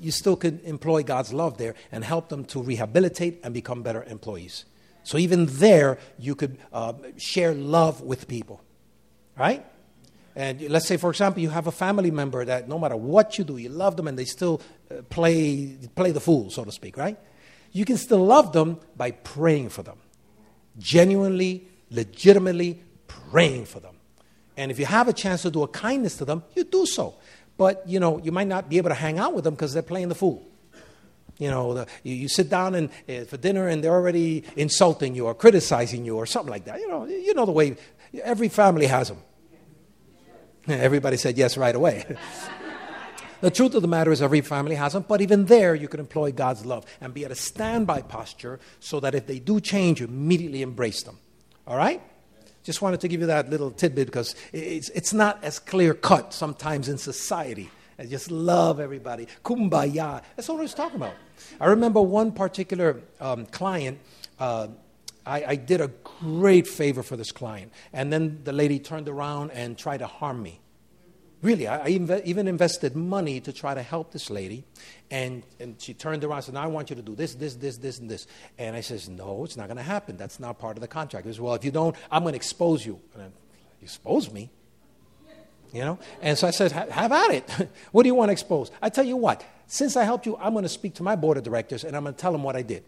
you 0.00 0.10
still 0.10 0.34
could 0.34 0.60
employ 0.64 1.04
God's 1.04 1.32
love 1.32 1.56
there 1.56 1.76
and 1.92 2.02
help 2.02 2.30
them 2.30 2.44
to 2.46 2.60
rehabilitate 2.60 3.38
and 3.44 3.54
become 3.54 3.84
better 3.84 4.02
employees. 4.02 4.64
So 5.04 5.18
even 5.18 5.46
there, 5.46 5.98
you 6.18 6.34
could 6.34 6.58
uh, 6.72 6.94
share 7.16 7.54
love 7.54 8.00
with 8.00 8.26
people, 8.26 8.60
right? 9.38 9.64
And 10.36 10.60
let's 10.68 10.86
say, 10.86 10.98
for 10.98 11.08
example, 11.08 11.42
you 11.42 11.48
have 11.48 11.66
a 11.66 11.72
family 11.72 12.10
member 12.10 12.44
that 12.44 12.68
no 12.68 12.78
matter 12.78 12.94
what 12.94 13.38
you 13.38 13.44
do, 13.44 13.56
you 13.56 13.70
love 13.70 13.96
them 13.96 14.06
and 14.06 14.18
they 14.18 14.26
still 14.26 14.60
uh, 14.90 15.00
play, 15.08 15.78
play 15.94 16.10
the 16.10 16.20
fool, 16.20 16.50
so 16.50 16.62
to 16.62 16.70
speak, 16.70 16.98
right? 16.98 17.18
You 17.72 17.86
can 17.86 17.96
still 17.96 18.24
love 18.24 18.52
them 18.52 18.78
by 18.96 19.12
praying 19.12 19.70
for 19.70 19.82
them. 19.82 19.96
Genuinely, 20.76 21.66
legitimately 21.90 22.82
praying 23.06 23.64
for 23.64 23.80
them. 23.80 23.96
And 24.58 24.70
if 24.70 24.78
you 24.78 24.84
have 24.84 25.08
a 25.08 25.14
chance 25.14 25.40
to 25.42 25.50
do 25.50 25.62
a 25.62 25.68
kindness 25.68 26.18
to 26.18 26.26
them, 26.26 26.42
you 26.54 26.64
do 26.64 26.84
so. 26.84 27.14
But, 27.56 27.88
you 27.88 27.98
know, 27.98 28.18
you 28.18 28.30
might 28.30 28.46
not 28.46 28.68
be 28.68 28.76
able 28.76 28.90
to 28.90 28.94
hang 28.94 29.18
out 29.18 29.32
with 29.32 29.44
them 29.44 29.54
because 29.54 29.72
they're 29.72 29.82
playing 29.82 30.10
the 30.10 30.14
fool. 30.14 30.46
You 31.38 31.50
know, 31.50 31.72
the, 31.72 31.86
you, 32.02 32.14
you, 32.14 32.28
sit 32.28 32.50
down 32.50 32.74
and, 32.74 32.90
uh, 33.08 33.24
for 33.24 33.38
dinner 33.38 33.68
and 33.68 33.82
they're 33.82 33.92
already 33.92 34.44
insulting 34.56 35.14
you 35.14 35.26
or 35.26 35.34
criticizing 35.34 36.04
you 36.04 36.16
or 36.16 36.26
something 36.26 36.50
like 36.50 36.66
that. 36.66 36.80
You 36.80 36.88
know, 36.88 37.06
you 37.06 37.34
know 37.34 37.46
the 37.46 37.52
way 37.52 37.76
every 38.22 38.48
family 38.48 38.86
has 38.86 39.08
them. 39.08 39.18
Everybody 40.68 41.16
said 41.16 41.38
yes 41.38 41.56
right 41.56 41.74
away. 41.74 42.04
the 43.40 43.50
truth 43.50 43.74
of 43.74 43.82
the 43.82 43.88
matter 43.88 44.10
is, 44.10 44.20
every 44.20 44.40
family 44.40 44.74
has 44.74 44.92
them, 44.94 45.04
but 45.06 45.20
even 45.20 45.46
there, 45.46 45.74
you 45.74 45.88
can 45.88 46.00
employ 46.00 46.32
God's 46.32 46.66
love 46.66 46.84
and 47.00 47.14
be 47.14 47.24
at 47.24 47.30
a 47.30 47.36
standby 47.36 48.02
posture 48.02 48.58
so 48.80 49.00
that 49.00 49.14
if 49.14 49.26
they 49.26 49.38
do 49.38 49.60
change, 49.60 50.00
you 50.00 50.06
immediately 50.06 50.62
embrace 50.62 51.02
them. 51.02 51.18
All 51.66 51.76
right? 51.76 52.02
Just 52.64 52.82
wanted 52.82 53.00
to 53.00 53.08
give 53.08 53.20
you 53.20 53.28
that 53.28 53.48
little 53.48 53.70
tidbit 53.70 54.06
because 54.06 54.34
it's, 54.52 54.88
it's 54.90 55.12
not 55.12 55.42
as 55.44 55.58
clear 55.60 55.94
cut 55.94 56.34
sometimes 56.34 56.88
in 56.88 56.98
society. 56.98 57.70
I 57.98 58.06
just 58.06 58.30
love 58.30 58.80
everybody. 58.80 59.28
Kumbaya. 59.44 60.22
That's 60.34 60.48
all 60.48 60.58
I 60.58 60.62
was 60.62 60.74
talking 60.74 60.96
about. 60.96 61.14
I 61.60 61.66
remember 61.66 62.00
one 62.02 62.32
particular 62.32 63.00
um, 63.20 63.46
client. 63.46 63.98
Uh, 64.38 64.68
I, 65.26 65.44
I 65.44 65.56
did 65.56 65.80
a 65.80 65.88
great 66.20 66.68
favor 66.68 67.02
for 67.02 67.16
this 67.16 67.32
client. 67.32 67.72
And 67.92 68.12
then 68.12 68.40
the 68.44 68.52
lady 68.52 68.78
turned 68.78 69.08
around 69.08 69.50
and 69.50 69.76
tried 69.76 69.98
to 69.98 70.06
harm 70.06 70.42
me. 70.42 70.60
Really, 71.42 71.66
I, 71.66 71.84
I 71.84 71.90
inv- 71.90 72.24
even 72.24 72.48
invested 72.48 72.96
money 72.96 73.40
to 73.40 73.52
try 73.52 73.74
to 73.74 73.82
help 73.82 74.12
this 74.12 74.30
lady. 74.30 74.64
And, 75.10 75.42
and 75.60 75.80
she 75.80 75.92
turned 75.92 76.24
around 76.24 76.38
and 76.38 76.44
said, 76.44 76.54
Now 76.54 76.62
I 76.62 76.68
want 76.68 76.90
you 76.90 76.96
to 76.96 77.02
do 77.02 77.14
this, 77.14 77.34
this, 77.34 77.56
this, 77.56 77.76
this, 77.76 77.98
and 77.98 78.08
this. 78.08 78.26
And 78.56 78.74
I 78.74 78.80
says, 78.80 79.08
No, 79.08 79.44
it's 79.44 79.56
not 79.56 79.66
going 79.66 79.76
to 79.76 79.82
happen. 79.82 80.16
That's 80.16 80.40
not 80.40 80.58
part 80.58 80.76
of 80.76 80.80
the 80.80 80.88
contract. 80.88 81.26
He 81.26 81.32
says, 81.32 81.40
Well, 81.40 81.54
if 81.54 81.64
you 81.64 81.70
don't, 81.70 81.94
I'm 82.10 82.22
going 82.22 82.32
to 82.32 82.36
expose 82.36 82.86
you. 82.86 83.00
And 83.14 83.24
I, 83.24 83.26
you 83.26 83.32
expose 83.82 84.32
me? 84.32 84.50
You 85.72 85.80
know? 85.80 85.98
And 86.22 86.38
so 86.38 86.46
I 86.46 86.52
said, 86.52 86.72
have 86.72 87.12
at 87.12 87.30
it. 87.32 87.50
what 87.92 88.04
do 88.04 88.08
you 88.08 88.14
want 88.14 88.30
to 88.30 88.32
expose? 88.32 88.70
I 88.80 88.88
tell 88.88 89.04
you 89.04 89.16
what, 89.16 89.44
since 89.66 89.96
I 89.96 90.04
helped 90.04 90.24
you, 90.24 90.36
I'm 90.38 90.52
going 90.52 90.62
to 90.62 90.70
speak 90.70 90.94
to 90.94 91.02
my 91.02 91.16
board 91.16 91.36
of 91.36 91.42
directors 91.42 91.84
and 91.84 91.94
I'm 91.96 92.04
going 92.04 92.14
to 92.14 92.20
tell 92.20 92.32
them 92.32 92.42
what 92.42 92.56
I 92.56 92.62
did. 92.62 92.84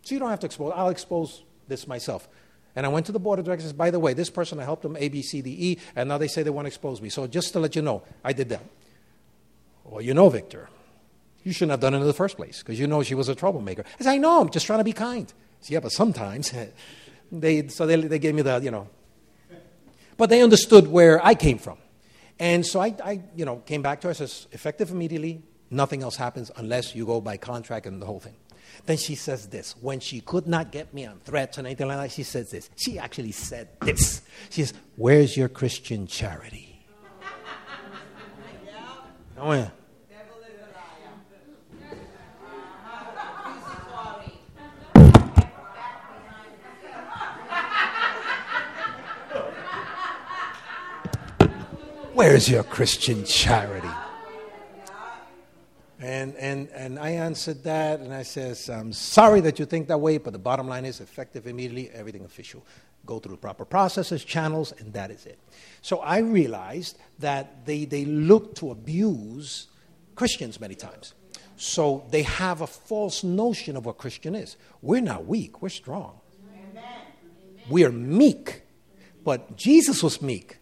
So 0.00 0.14
you 0.14 0.18
don't 0.18 0.30
have 0.30 0.40
to 0.40 0.46
expose. 0.46 0.72
I'll 0.74 0.88
expose 0.88 1.44
this 1.68 1.86
myself. 1.86 2.28
And 2.74 2.86
I 2.86 2.88
went 2.88 3.06
to 3.06 3.12
the 3.12 3.18
board 3.18 3.38
of 3.38 3.44
directors. 3.44 3.72
By 3.72 3.90
the 3.90 4.00
way, 4.00 4.14
this 4.14 4.30
person, 4.30 4.58
I 4.58 4.64
helped 4.64 4.82
them 4.82 4.96
A, 4.96 5.08
B, 5.08 5.22
C, 5.22 5.42
D, 5.42 5.50
E, 5.58 5.78
and 5.94 6.08
now 6.08 6.18
they 6.18 6.28
say 6.28 6.42
they 6.42 6.50
want 6.50 6.64
to 6.66 6.68
expose 6.68 7.02
me. 7.02 7.08
So 7.08 7.26
just 7.26 7.52
to 7.52 7.60
let 7.60 7.76
you 7.76 7.82
know, 7.82 8.02
I 8.24 8.32
did 8.32 8.48
that. 8.48 8.64
Well, 9.84 10.00
you 10.00 10.14
know, 10.14 10.28
Victor, 10.28 10.70
you 11.44 11.52
shouldn't 11.52 11.72
have 11.72 11.80
done 11.80 11.94
it 11.94 11.98
in 11.98 12.06
the 12.06 12.14
first 12.14 12.36
place 12.36 12.60
because 12.60 12.78
you 12.78 12.86
know 12.86 13.02
she 13.02 13.14
was 13.14 13.28
a 13.28 13.34
troublemaker. 13.34 13.84
I 14.00 14.04
said, 14.04 14.12
I 14.12 14.16
know, 14.16 14.40
I'm 14.40 14.50
just 14.50 14.64
trying 14.64 14.80
to 14.80 14.84
be 14.84 14.92
kind. 14.92 15.32
Said, 15.60 15.72
yeah, 15.74 15.80
but 15.80 15.92
sometimes 15.92 16.52
they, 17.32 17.68
so 17.68 17.86
they, 17.86 17.96
they 17.96 18.18
gave 18.18 18.34
me 18.34 18.42
the, 18.42 18.58
you 18.60 18.70
know. 18.70 18.88
But 20.16 20.30
they 20.30 20.40
understood 20.40 20.86
where 20.86 21.24
I 21.24 21.34
came 21.34 21.58
from. 21.58 21.78
And 22.38 22.64
so 22.64 22.80
I, 22.80 22.94
I 23.04 23.22
you 23.36 23.44
know, 23.44 23.56
came 23.56 23.82
back 23.82 24.00
to 24.02 24.08
her, 24.08 24.10
I 24.10 24.14
says, 24.14 24.46
effective 24.52 24.90
immediately, 24.90 25.42
nothing 25.70 26.02
else 26.02 26.16
happens 26.16 26.50
unless 26.56 26.94
you 26.94 27.06
go 27.06 27.20
by 27.20 27.36
contract 27.36 27.86
and 27.86 28.00
the 28.00 28.06
whole 28.06 28.20
thing. 28.20 28.36
Then 28.86 28.96
she 28.96 29.14
says 29.14 29.48
this. 29.48 29.74
When 29.80 30.00
she 30.00 30.20
could 30.20 30.46
not 30.46 30.72
get 30.72 30.92
me 30.92 31.06
on 31.06 31.20
threats 31.24 31.58
and 31.58 31.66
anything 31.66 31.88
like 31.88 31.98
that, 31.98 32.12
she 32.12 32.22
says 32.22 32.50
this. 32.50 32.70
She 32.76 32.98
actually 32.98 33.32
said 33.32 33.68
this. 33.80 34.22
She 34.50 34.64
says, 34.64 34.74
Where's 34.96 35.36
your 35.36 35.48
Christian 35.48 36.06
charity? 36.06 36.68
Oh, 39.44 39.50
yeah. 39.50 39.70
Where's 52.14 52.48
your 52.48 52.62
Christian 52.62 53.24
charity? 53.24 53.88
And, 56.02 56.34
and, 56.34 56.68
and 56.70 56.98
I 56.98 57.10
answered 57.10 57.62
that, 57.62 58.00
and 58.00 58.12
I 58.12 58.24
says, 58.24 58.68
I'm 58.68 58.92
sorry 58.92 59.40
that 59.42 59.60
you 59.60 59.66
think 59.66 59.86
that 59.86 59.98
way, 59.98 60.18
but 60.18 60.32
the 60.32 60.38
bottom 60.38 60.66
line 60.66 60.84
is 60.84 61.00
effective 61.00 61.46
immediately, 61.46 61.90
everything 61.90 62.24
official. 62.24 62.66
Go 63.06 63.20
through 63.20 63.36
the 63.36 63.40
proper 63.40 63.64
processes, 63.64 64.24
channels, 64.24 64.72
and 64.78 64.92
that 64.94 65.12
is 65.12 65.26
it. 65.26 65.38
So 65.80 65.98
I 65.98 66.18
realized 66.18 66.98
that 67.20 67.64
they, 67.66 67.84
they 67.84 68.04
look 68.04 68.56
to 68.56 68.72
abuse 68.72 69.68
Christians 70.16 70.60
many 70.60 70.74
times. 70.74 71.14
So 71.56 72.04
they 72.10 72.22
have 72.22 72.62
a 72.62 72.66
false 72.66 73.22
notion 73.22 73.76
of 73.76 73.86
what 73.86 73.98
Christian 73.98 74.34
is. 74.34 74.56
We're 74.82 75.02
not 75.02 75.26
weak, 75.26 75.62
we're 75.62 75.68
strong. 75.68 76.18
Amen. 76.52 76.84
We 77.70 77.84
are 77.84 77.92
meek, 77.92 78.62
but 79.22 79.56
Jesus 79.56 80.02
was 80.02 80.20
meek. 80.20 80.58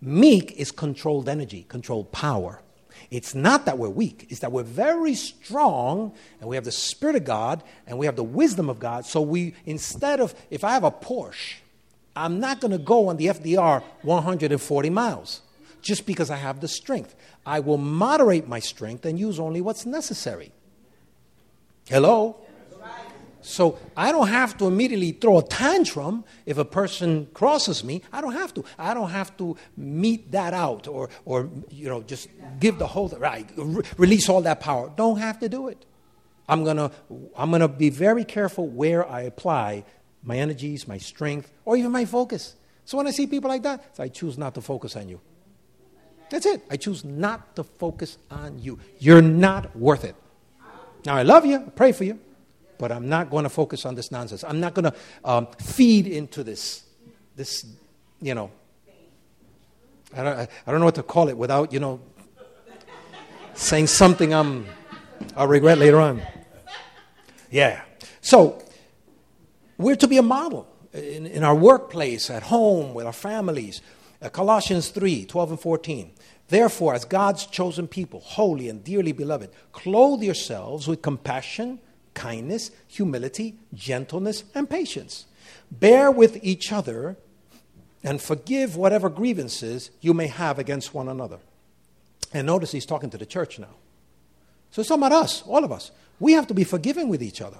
Meek 0.00 0.52
is 0.52 0.72
controlled 0.72 1.28
energy, 1.28 1.66
controlled 1.68 2.10
power. 2.10 2.62
It's 3.12 3.34
not 3.34 3.66
that 3.66 3.76
we're 3.76 3.90
weak, 3.90 4.28
it's 4.30 4.40
that 4.40 4.52
we're 4.52 4.62
very 4.62 5.14
strong 5.14 6.14
and 6.40 6.48
we 6.48 6.56
have 6.56 6.64
the 6.64 6.72
Spirit 6.72 7.14
of 7.14 7.24
God 7.24 7.62
and 7.86 7.98
we 7.98 8.06
have 8.06 8.16
the 8.16 8.24
wisdom 8.24 8.70
of 8.70 8.78
God. 8.78 9.04
So 9.04 9.20
we, 9.20 9.52
instead 9.66 10.18
of, 10.18 10.34
if 10.48 10.64
I 10.64 10.70
have 10.70 10.82
a 10.82 10.90
Porsche, 10.90 11.56
I'm 12.16 12.40
not 12.40 12.62
going 12.62 12.70
to 12.70 12.78
go 12.78 13.08
on 13.08 13.18
the 13.18 13.26
FDR 13.26 13.82
140 14.00 14.90
miles 14.90 15.42
just 15.82 16.06
because 16.06 16.30
I 16.30 16.36
have 16.36 16.60
the 16.60 16.68
strength. 16.68 17.14
I 17.44 17.60
will 17.60 17.76
moderate 17.76 18.48
my 18.48 18.60
strength 18.60 19.04
and 19.04 19.18
use 19.18 19.38
only 19.38 19.60
what's 19.60 19.84
necessary. 19.84 20.50
Hello? 21.90 22.38
So 23.42 23.78
I 23.96 24.12
don't 24.12 24.28
have 24.28 24.56
to 24.58 24.66
immediately 24.66 25.12
throw 25.12 25.38
a 25.38 25.42
tantrum 25.42 26.24
if 26.46 26.58
a 26.58 26.64
person 26.64 27.26
crosses 27.34 27.82
me. 27.82 28.02
I 28.12 28.20
don't 28.20 28.32
have 28.32 28.54
to. 28.54 28.64
I 28.78 28.94
don't 28.94 29.10
have 29.10 29.36
to 29.38 29.56
mete 29.76 30.30
that 30.30 30.54
out 30.54 30.86
or, 30.86 31.10
or 31.24 31.50
you 31.68 31.88
know, 31.88 32.02
just 32.02 32.28
give 32.60 32.78
the 32.78 32.86
whole, 32.86 33.08
right, 33.18 33.48
re- 33.56 33.84
release 33.98 34.28
all 34.28 34.42
that 34.42 34.60
power. 34.60 34.92
Don't 34.96 35.18
have 35.18 35.40
to 35.40 35.48
do 35.48 35.68
it. 35.68 35.84
I'm 36.48 36.64
to 36.64 36.90
I'm 37.36 37.52
to 37.52 37.68
be 37.68 37.90
very 37.90 38.24
careful 38.24 38.68
where 38.68 39.08
I 39.08 39.22
apply 39.22 39.84
my 40.22 40.36
energies, 40.36 40.86
my 40.86 40.98
strength, 40.98 41.50
or 41.64 41.76
even 41.76 41.90
my 41.90 42.04
focus. 42.04 42.54
So 42.84 42.96
when 42.96 43.06
I 43.06 43.10
see 43.10 43.26
people 43.26 43.48
like 43.48 43.62
that, 43.62 43.84
I 43.98 44.08
choose 44.08 44.38
not 44.38 44.54
to 44.54 44.60
focus 44.60 44.96
on 44.96 45.08
you. 45.08 45.20
That's 46.30 46.46
it. 46.46 46.62
I 46.70 46.76
choose 46.76 47.04
not 47.04 47.56
to 47.56 47.64
focus 47.64 48.18
on 48.30 48.58
you. 48.58 48.78
You're 48.98 49.22
not 49.22 49.74
worth 49.76 50.04
it. 50.04 50.16
Now, 51.04 51.16
I 51.16 51.22
love 51.22 51.44
you, 51.44 51.56
I 51.56 51.70
pray 51.70 51.92
for 51.92 52.04
you 52.04 52.20
but 52.82 52.90
I'm 52.90 53.08
not 53.08 53.30
going 53.30 53.44
to 53.44 53.48
focus 53.48 53.86
on 53.86 53.94
this 53.94 54.10
nonsense. 54.10 54.42
I'm 54.42 54.58
not 54.58 54.74
going 54.74 54.86
to 54.86 54.94
um, 55.24 55.46
feed 55.60 56.08
into 56.08 56.42
this, 56.42 56.82
this, 57.36 57.64
you 58.20 58.34
know, 58.34 58.50
I 60.16 60.24
don't, 60.24 60.36
I 60.66 60.70
don't 60.72 60.80
know 60.80 60.86
what 60.86 60.96
to 60.96 61.04
call 61.04 61.28
it 61.28 61.38
without, 61.38 61.72
you 61.72 61.78
know, 61.78 62.00
saying 63.54 63.86
something 63.86 64.34
I'm, 64.34 64.66
I'll 65.36 65.46
regret 65.46 65.78
later 65.78 66.00
on. 66.00 66.22
Yeah. 67.52 67.82
So, 68.20 68.60
we're 69.78 69.94
to 69.94 70.08
be 70.08 70.16
a 70.16 70.22
model 70.22 70.66
in, 70.92 71.26
in 71.26 71.44
our 71.44 71.54
workplace, 71.54 72.30
at 72.30 72.42
home, 72.42 72.94
with 72.94 73.06
our 73.06 73.12
families. 73.12 73.80
Uh, 74.20 74.28
Colossians 74.28 74.88
3 74.88 75.24
12 75.26 75.50
and 75.52 75.60
14. 75.60 76.10
Therefore, 76.48 76.94
as 76.94 77.04
God's 77.04 77.46
chosen 77.46 77.86
people, 77.86 78.18
holy 78.18 78.68
and 78.68 78.82
dearly 78.82 79.12
beloved, 79.12 79.50
clothe 79.70 80.24
yourselves 80.24 80.88
with 80.88 81.00
compassion 81.00 81.78
kindness, 82.14 82.70
humility, 82.88 83.56
gentleness, 83.74 84.44
and 84.54 84.68
patience. 84.68 85.26
Bear 85.70 86.10
with 86.10 86.38
each 86.42 86.72
other 86.72 87.16
and 88.04 88.20
forgive 88.20 88.76
whatever 88.76 89.08
grievances 89.08 89.90
you 90.00 90.12
may 90.14 90.26
have 90.26 90.58
against 90.58 90.94
one 90.94 91.08
another. 91.08 91.38
And 92.32 92.46
notice 92.46 92.72
he's 92.72 92.86
talking 92.86 93.10
to 93.10 93.18
the 93.18 93.26
church 93.26 93.58
now. 93.58 93.74
So 94.70 94.80
it's 94.80 94.90
about 94.90 95.12
us, 95.12 95.42
all 95.46 95.64
of 95.64 95.72
us. 95.72 95.90
We 96.18 96.32
have 96.32 96.46
to 96.48 96.54
be 96.54 96.64
forgiving 96.64 97.08
with 97.08 97.22
each 97.22 97.40
other. 97.40 97.58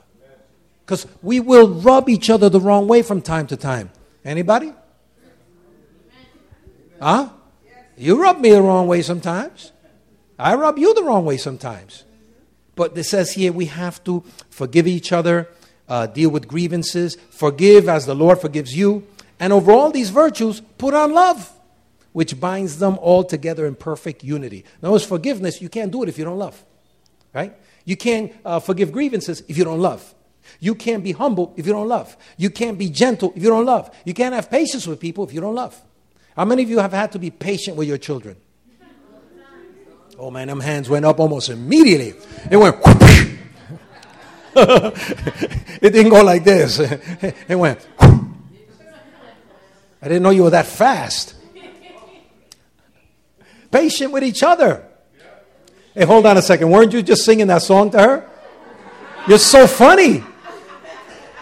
Because 0.85 1.07
we 1.23 1.41
will 1.41 1.69
rub 1.69 2.09
each 2.09 2.29
other 2.31 2.49
the 2.49 2.61
wrong 2.61 2.89
way 2.89 3.03
from 3.03 3.23
time 3.23 3.47
to 3.49 3.57
time. 3.57 3.91
Anybody? 4.25 4.73
Huh? 7.01 7.29
You 7.97 8.21
rub 8.21 8.41
me 8.41 8.51
the 8.51 8.63
wrong 8.63 8.87
way 8.89 9.03
sometimes. 9.03 9.73
I 10.39 10.55
rub 10.55 10.79
you 10.79 10.95
the 10.95 11.03
wrong 11.03 11.25
way 11.25 11.37
sometimes. 11.37 12.05
But 12.75 12.97
it 12.97 13.05
says 13.05 13.33
here 13.33 13.53
we 13.53 13.67
have 13.67 14.03
to 14.05 14.25
forgive 14.51 14.87
each 14.87 15.13
other, 15.13 15.49
uh, 15.89 16.07
deal 16.07 16.31
with 16.31 16.49
grievances, 16.49 17.17
forgive 17.31 17.89
as 17.89 18.07
the 18.07 18.15
Lord 18.15 18.41
forgives 18.41 18.75
you. 18.75 19.07
And 19.39 19.53
over 19.53 19.73
all 19.73 19.91
these 19.91 20.11
virtues, 20.11 20.61
put 20.79 20.95
on 20.95 21.13
love, 21.13 21.53
which 22.13 22.39
binds 22.39 22.79
them 22.79 22.99
all 22.99 23.25
together 23.25 23.67
in 23.67 23.75
perfect 23.75 24.23
unity. 24.23 24.65
Now, 24.81 24.95
as 24.95 25.05
forgiveness, 25.05 25.61
you 25.61 25.69
can't 25.69 25.91
do 25.91 26.03
it 26.03 26.09
if 26.09 26.19
you 26.19 26.25
don't 26.25 26.39
love, 26.39 26.65
right? 27.35 27.55
You 27.85 27.97
can't 27.97 28.33
uh, 28.45 28.61
forgive 28.61 28.93
grievances 28.93 29.43
if 29.49 29.59
you 29.59 29.65
don't 29.65 29.81
love. 29.81 30.15
You 30.61 30.75
can't 30.75 31.03
be 31.03 31.13
humble 31.13 31.55
if 31.57 31.67
you 31.67 31.73
don't 31.73 31.89
love. 31.89 32.17
You 32.37 32.51
can't 32.51 32.79
be 32.79 32.89
gentle 32.89 33.33
if 33.35 33.43
you 33.43 33.49
don't 33.49 33.67
love. 33.67 33.95
You 34.05 34.15
can't 34.15 34.35
have 34.35 34.51
patience 34.51 34.87
with 34.87 35.01
people 35.01 35.25
if 35.25 35.33
you 35.33 35.41
don't 35.41 35.55
love. 35.55 35.81
How 36.37 36.45
many 36.45 36.63
of 36.63 36.71
you 36.71 36.79
have 36.79 36.93
had 36.93 37.13
to 37.13 37.19
be 37.19 37.31
patient 37.31 37.77
with 37.77 37.89
your 37.89 37.99
children? 37.99 38.37
Oh 40.23 40.31
man, 40.31 40.47
them 40.47 40.61
hands 40.61 40.89
went 40.89 41.05
up 41.05 41.19
almost 41.19 41.49
immediately. 41.49 42.15
It 42.49 42.57
went. 42.57 42.77
it 45.83 45.93
didn't 45.93 46.11
go 46.11 46.23
like 46.23 46.45
this. 46.45 46.79
It 47.49 47.57
went. 47.57 47.85
I 48.01 48.21
didn't 50.03 50.23
know 50.23 50.31
you 50.31 50.45
were 50.45 50.51
that 50.51 50.67
fast. 50.67 51.35
Patient 53.73 54.13
with 54.13 54.23
each 54.23 54.45
other. 54.45 54.87
Hey, 55.93 56.05
hold 56.05 56.25
on 56.25 56.37
a 56.37 56.43
second. 56.43 56.71
Weren't 56.71 56.93
you 56.93 57.03
just 57.03 57.25
singing 57.25 57.49
that 57.49 57.63
song 57.63 57.91
to 57.91 57.99
her? 57.99 58.31
You're 59.27 59.39
so 59.39 59.67
funny. 59.67 60.23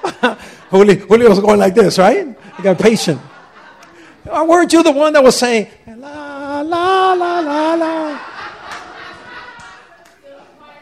Julio, 0.71 1.29
was 1.29 1.41
going 1.41 1.59
like 1.59 1.75
this, 1.75 1.99
right? 1.99 2.27
You 2.27 2.65
got 2.65 2.79
patient. 2.79 3.21
Or 4.25 4.47
weren't 4.47 4.73
you 4.73 4.83
the 4.83 4.93
one 4.93 5.13
that 5.13 5.23
was 5.23 5.37
saying, 5.37 5.69
la, 5.87 6.63
la, 6.63 7.13
la, 7.13 7.41
la, 7.41 7.75
la? 7.75 8.30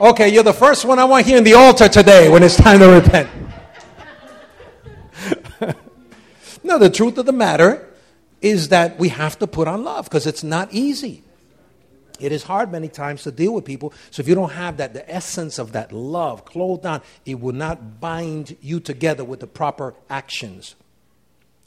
Okay, 0.00 0.28
you're 0.28 0.44
the 0.44 0.52
first 0.52 0.84
one 0.84 1.00
I 1.00 1.04
want 1.04 1.26
here 1.26 1.38
in 1.38 1.42
the 1.42 1.54
altar 1.54 1.88
today 1.88 2.28
when 2.28 2.44
it's 2.44 2.54
time 2.54 2.78
to 2.78 2.86
repent. 2.86 3.28
no, 6.62 6.78
the 6.78 6.88
truth 6.88 7.18
of 7.18 7.26
the 7.26 7.32
matter 7.32 7.84
is 8.40 8.68
that 8.68 8.96
we 9.00 9.08
have 9.08 9.36
to 9.40 9.48
put 9.48 9.66
on 9.66 9.82
love 9.82 10.04
because 10.04 10.24
it's 10.24 10.44
not 10.44 10.72
easy. 10.72 11.24
It 12.20 12.30
is 12.30 12.44
hard 12.44 12.70
many 12.70 12.86
times 12.86 13.24
to 13.24 13.32
deal 13.32 13.52
with 13.52 13.64
people. 13.64 13.92
So 14.12 14.20
if 14.20 14.28
you 14.28 14.36
don't 14.36 14.52
have 14.52 14.76
that, 14.76 14.94
the 14.94 15.12
essence 15.12 15.58
of 15.58 15.72
that 15.72 15.90
love 15.90 16.44
clothed 16.44 16.86
on, 16.86 17.02
it 17.26 17.40
will 17.40 17.54
not 17.54 18.00
bind 18.00 18.56
you 18.60 18.78
together 18.78 19.24
with 19.24 19.40
the 19.40 19.48
proper 19.48 19.94
actions. 20.08 20.76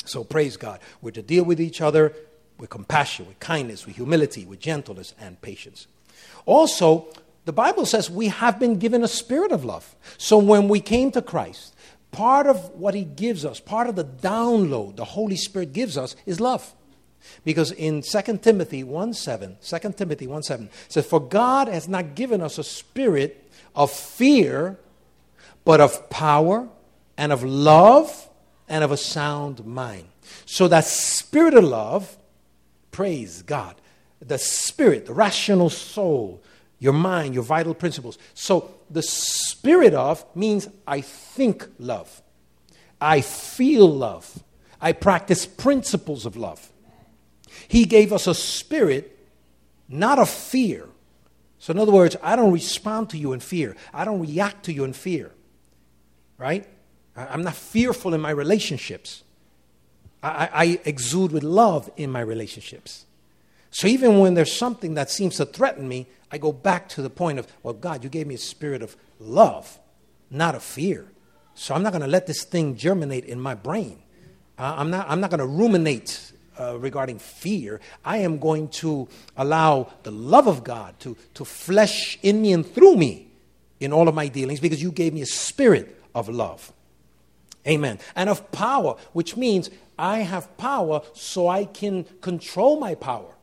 So 0.06 0.24
praise 0.24 0.56
God. 0.56 0.80
We're 1.02 1.12
to 1.12 1.22
deal 1.22 1.44
with 1.44 1.60
each 1.60 1.82
other 1.82 2.14
with 2.58 2.70
compassion, 2.70 3.28
with 3.28 3.42
kindness, 3.42 3.86
with 3.86 3.98
humility, 3.98 4.46
with 4.46 4.62
gentleness, 4.62 5.14
and 5.20 5.42
patience. 5.42 5.88
Also, 6.46 7.08
the 7.46 7.54
Bible 7.54 7.86
says 7.86 8.10
we 8.10 8.28
have 8.28 8.60
been 8.60 8.78
given 8.78 9.04
a 9.04 9.08
spirit 9.08 9.52
of 9.52 9.66
love. 9.66 9.96
So 10.18 10.38
when 10.38 10.68
we 10.68 10.80
came 10.80 11.12
to 11.12 11.22
Christ, 11.22 11.76
part 12.12 12.48
of 12.48 12.70
what 12.72 12.94
He 12.94 13.04
gives 13.04 13.46
us, 13.46 13.60
part 13.60 13.88
of 13.88 13.96
the 13.96 14.06
download 14.06 14.96
the 14.96 15.06
Holy 15.06 15.36
Spirit 15.36 15.74
gives 15.74 15.98
us 15.98 16.16
is 16.26 16.40
love. 16.40 16.74
Because 17.44 17.72
in 17.72 18.02
2 18.02 18.38
Timothy 18.38 18.84
1 18.84 19.14
7, 19.14 19.58
2 19.62 19.94
Timothy 19.94 20.28
1 20.28 20.44
7 20.44 20.70
says, 20.88 21.06
For 21.06 21.20
God 21.20 21.68
has 21.68 21.88
not 21.88 22.16
given 22.16 22.42
us 22.42 22.58
a 22.58 22.64
spirit 22.64 23.50
of 23.76 23.92
fear, 23.92 24.80
but 25.64 25.82
of 25.82 26.10
power 26.10 26.68
and 27.18 27.32
of 27.32 27.44
love 27.44 28.30
and 28.68 28.84
of 28.84 28.92
a 28.92 28.98
sound 28.98 29.66
mind. 29.66 30.08
So 30.46 30.68
that 30.68 30.86
spirit 30.86 31.54
of 31.54 31.64
love, 31.64 32.18
praise 32.92 33.42
God, 33.42 33.76
the 34.20 34.38
spirit, 34.38 35.06
the 35.06 35.14
rational 35.14 35.70
soul, 35.70 36.42
your 36.82 36.94
mind, 36.94 37.36
your 37.36 37.44
vital 37.44 37.76
principles. 37.76 38.18
So 38.34 38.74
the 38.90 39.04
spirit 39.04 39.94
of 39.94 40.26
means 40.36 40.68
I 40.88 41.02
think 41.02 41.66
love, 41.78 42.22
I 43.00 43.22
feel 43.22 43.88
love, 43.88 44.44
I 44.82 44.92
practice 44.92 45.46
principles 45.46 46.26
of 46.26 46.36
love. 46.36 46.72
He 47.68 47.86
gave 47.86 48.12
us 48.12 48.26
a 48.26 48.34
spirit, 48.34 49.16
not 49.88 50.18
of 50.18 50.28
fear. 50.28 50.90
So, 51.60 51.72
in 51.72 51.78
other 51.78 51.92
words, 51.92 52.18
I 52.24 52.36
don't 52.36 52.52
respond 52.52 53.12
to 53.12 53.18
you 53.18 53.34
in 53.34 53.40
fear, 53.40 53.76
I 53.94 54.04
don't 54.04 54.20
react 54.20 54.66
to 54.66 54.74
you 54.74 54.84
in 54.84 54.94
fear, 54.94 55.32
right? 56.40 56.68
I'm 57.16 57.44
not 57.44 57.56
fearful 57.56 58.16
in 58.16 58.22
my 58.22 58.32
relationships. 58.32 59.24
I, 60.24 60.50
I, 60.54 60.80
exude 60.86 61.32
with 61.32 61.44
love 61.44 61.90
in 61.98 62.12
my 62.12 62.22
relationships. 62.22 63.06
So 63.72 63.88
even 63.88 64.20
when 64.20 64.34
there's 64.34 64.54
something 64.54 64.96
that 64.96 65.10
seems 65.10 65.38
to 65.38 65.46
threaten 65.46 65.88
me, 65.88 66.08
I 66.30 66.38
go 66.38 66.52
back 66.52 66.90
to 66.90 67.02
the 67.02 67.10
point 67.10 67.40
of, 67.40 67.48
well, 67.64 67.74
God, 67.74 68.04
you 68.04 68.10
gave 68.10 68.28
me 68.28 68.36
a 68.36 68.38
spirit 68.38 68.82
of 68.82 68.96
love, 69.20 69.80
not 70.30 70.56
of 70.56 70.64
fear. 70.64 71.08
So 71.56 71.74
I'm 71.74 71.82
not 71.82 71.92
going 71.92 72.02
to 72.02 72.08
let 72.08 72.28
this 72.28 72.44
thing 72.44 72.76
germinate 72.76 73.26
in 73.26 73.40
my 73.40 73.56
brain. 73.56 74.02
Uh, 74.58 74.76
I'm 74.78 74.90
not, 74.90 75.10
I'm 75.10 75.22
not 75.22 75.30
going 75.30 75.40
to 75.40 75.46
ruminate 75.46 76.34
uh, 76.60 76.78
regarding 76.78 77.18
fear. 77.20 77.80
I 78.04 78.18
am 78.18 78.40
going 78.40 78.68
to 78.70 79.08
allow 79.38 79.92
the 80.04 80.12
love 80.12 80.48
of 80.48 80.64
God 80.64 81.00
to, 81.00 81.16
to 81.36 81.46
flesh 81.46 82.20
in 82.22 82.42
me 82.42 82.54
and 82.54 82.66
through 82.66 82.98
me 82.98 83.28
in 83.80 83.94
all 83.94 84.08
of 84.08 84.16
my 84.16 84.28
dealings 84.28 84.60
because 84.60 84.82
you 84.82 84.92
gave 84.92 85.14
me 85.14 85.22
a 85.22 85.26
spirit 85.26 86.02
of 86.14 86.30
love. 86.30 86.72
Amen. 87.68 88.00
And 88.16 88.30
of 88.30 88.52
power, 88.52 88.98
which 89.14 89.38
means 89.38 89.70
I 89.98 90.20
have 90.20 90.58
power 90.58 91.02
so 91.14 91.48
I 91.48 91.66
can 91.66 92.06
control 92.22 92.80
my 92.80 92.96
power. 92.96 93.34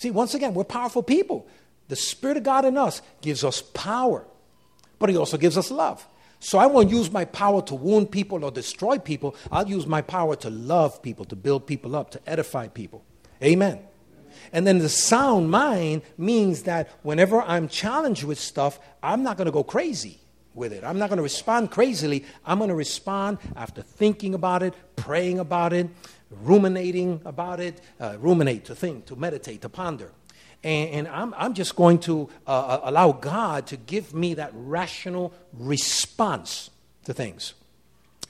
See, 0.00 0.10
once 0.10 0.32
again, 0.32 0.54
we're 0.54 0.64
powerful 0.64 1.02
people. 1.02 1.46
The 1.88 1.94
Spirit 1.94 2.38
of 2.38 2.42
God 2.42 2.64
in 2.64 2.78
us 2.78 3.02
gives 3.20 3.44
us 3.44 3.60
power, 3.60 4.26
but 4.98 5.10
He 5.10 5.16
also 5.18 5.36
gives 5.36 5.58
us 5.58 5.70
love. 5.70 6.08
So 6.38 6.56
I 6.56 6.64
won't 6.64 6.88
use 6.88 7.12
my 7.12 7.26
power 7.26 7.60
to 7.60 7.74
wound 7.74 8.10
people 8.10 8.42
or 8.42 8.50
destroy 8.50 8.96
people. 8.96 9.36
I'll 9.52 9.68
use 9.68 9.86
my 9.86 10.00
power 10.00 10.36
to 10.36 10.48
love 10.48 11.02
people, 11.02 11.26
to 11.26 11.36
build 11.36 11.66
people 11.66 11.94
up, 11.94 12.12
to 12.12 12.20
edify 12.26 12.68
people. 12.68 13.04
Amen. 13.42 13.80
And 14.54 14.66
then 14.66 14.78
the 14.78 14.88
sound 14.88 15.50
mind 15.50 16.00
means 16.16 16.62
that 16.62 16.88
whenever 17.02 17.42
I'm 17.42 17.68
challenged 17.68 18.24
with 18.24 18.40
stuff, 18.40 18.80
I'm 19.02 19.22
not 19.22 19.36
going 19.36 19.46
to 19.46 19.52
go 19.52 19.62
crazy 19.62 20.18
with 20.54 20.72
it. 20.72 20.82
I'm 20.82 20.98
not 20.98 21.10
going 21.10 21.18
to 21.18 21.22
respond 21.22 21.70
crazily. 21.70 22.24
I'm 22.46 22.56
going 22.56 22.70
to 22.70 22.74
respond 22.74 23.36
after 23.54 23.82
thinking 23.82 24.32
about 24.32 24.62
it, 24.62 24.72
praying 24.96 25.40
about 25.40 25.74
it, 25.74 25.90
ruminating 26.30 27.20
about 27.24 27.60
it, 27.60 27.80
uh, 27.98 28.16
ruminate, 28.20 28.64
to 28.66 28.74
think, 28.74 29.06
to 29.06 29.16
meditate, 29.16 29.62
to 29.62 29.68
ponder. 29.68 30.12
And, 30.62 30.90
and 30.90 31.08
I'm, 31.08 31.34
I'm 31.36 31.54
just 31.54 31.74
going 31.74 31.98
to 32.00 32.28
uh, 32.46 32.50
uh, 32.50 32.80
allow 32.84 33.12
God 33.12 33.66
to 33.68 33.76
give 33.76 34.14
me 34.14 34.34
that 34.34 34.50
rational 34.54 35.32
response 35.52 36.70
to 37.04 37.14
things. 37.14 37.54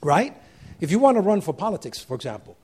Right? 0.01 0.35
If 0.79 0.91
you 0.91 0.99
want 0.99 1.17
to 1.17 1.21
run 1.21 1.41
for 1.41 1.53
politics, 1.53 1.99
for 1.99 2.15
example, 2.15 2.57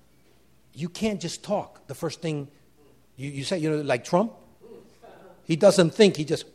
you 0.73 0.89
can't 0.89 1.21
just 1.21 1.43
talk. 1.43 1.85
The 1.87 1.95
first 1.95 2.21
thing 2.21 2.47
you, 3.17 3.29
you 3.29 3.43
say, 3.43 3.57
you 3.57 3.69
know, 3.69 3.81
like 3.81 4.03
Trump, 4.03 4.33
he 5.43 5.55
doesn't 5.55 5.93
think, 5.93 6.17
he 6.17 6.25
just, 6.25 6.45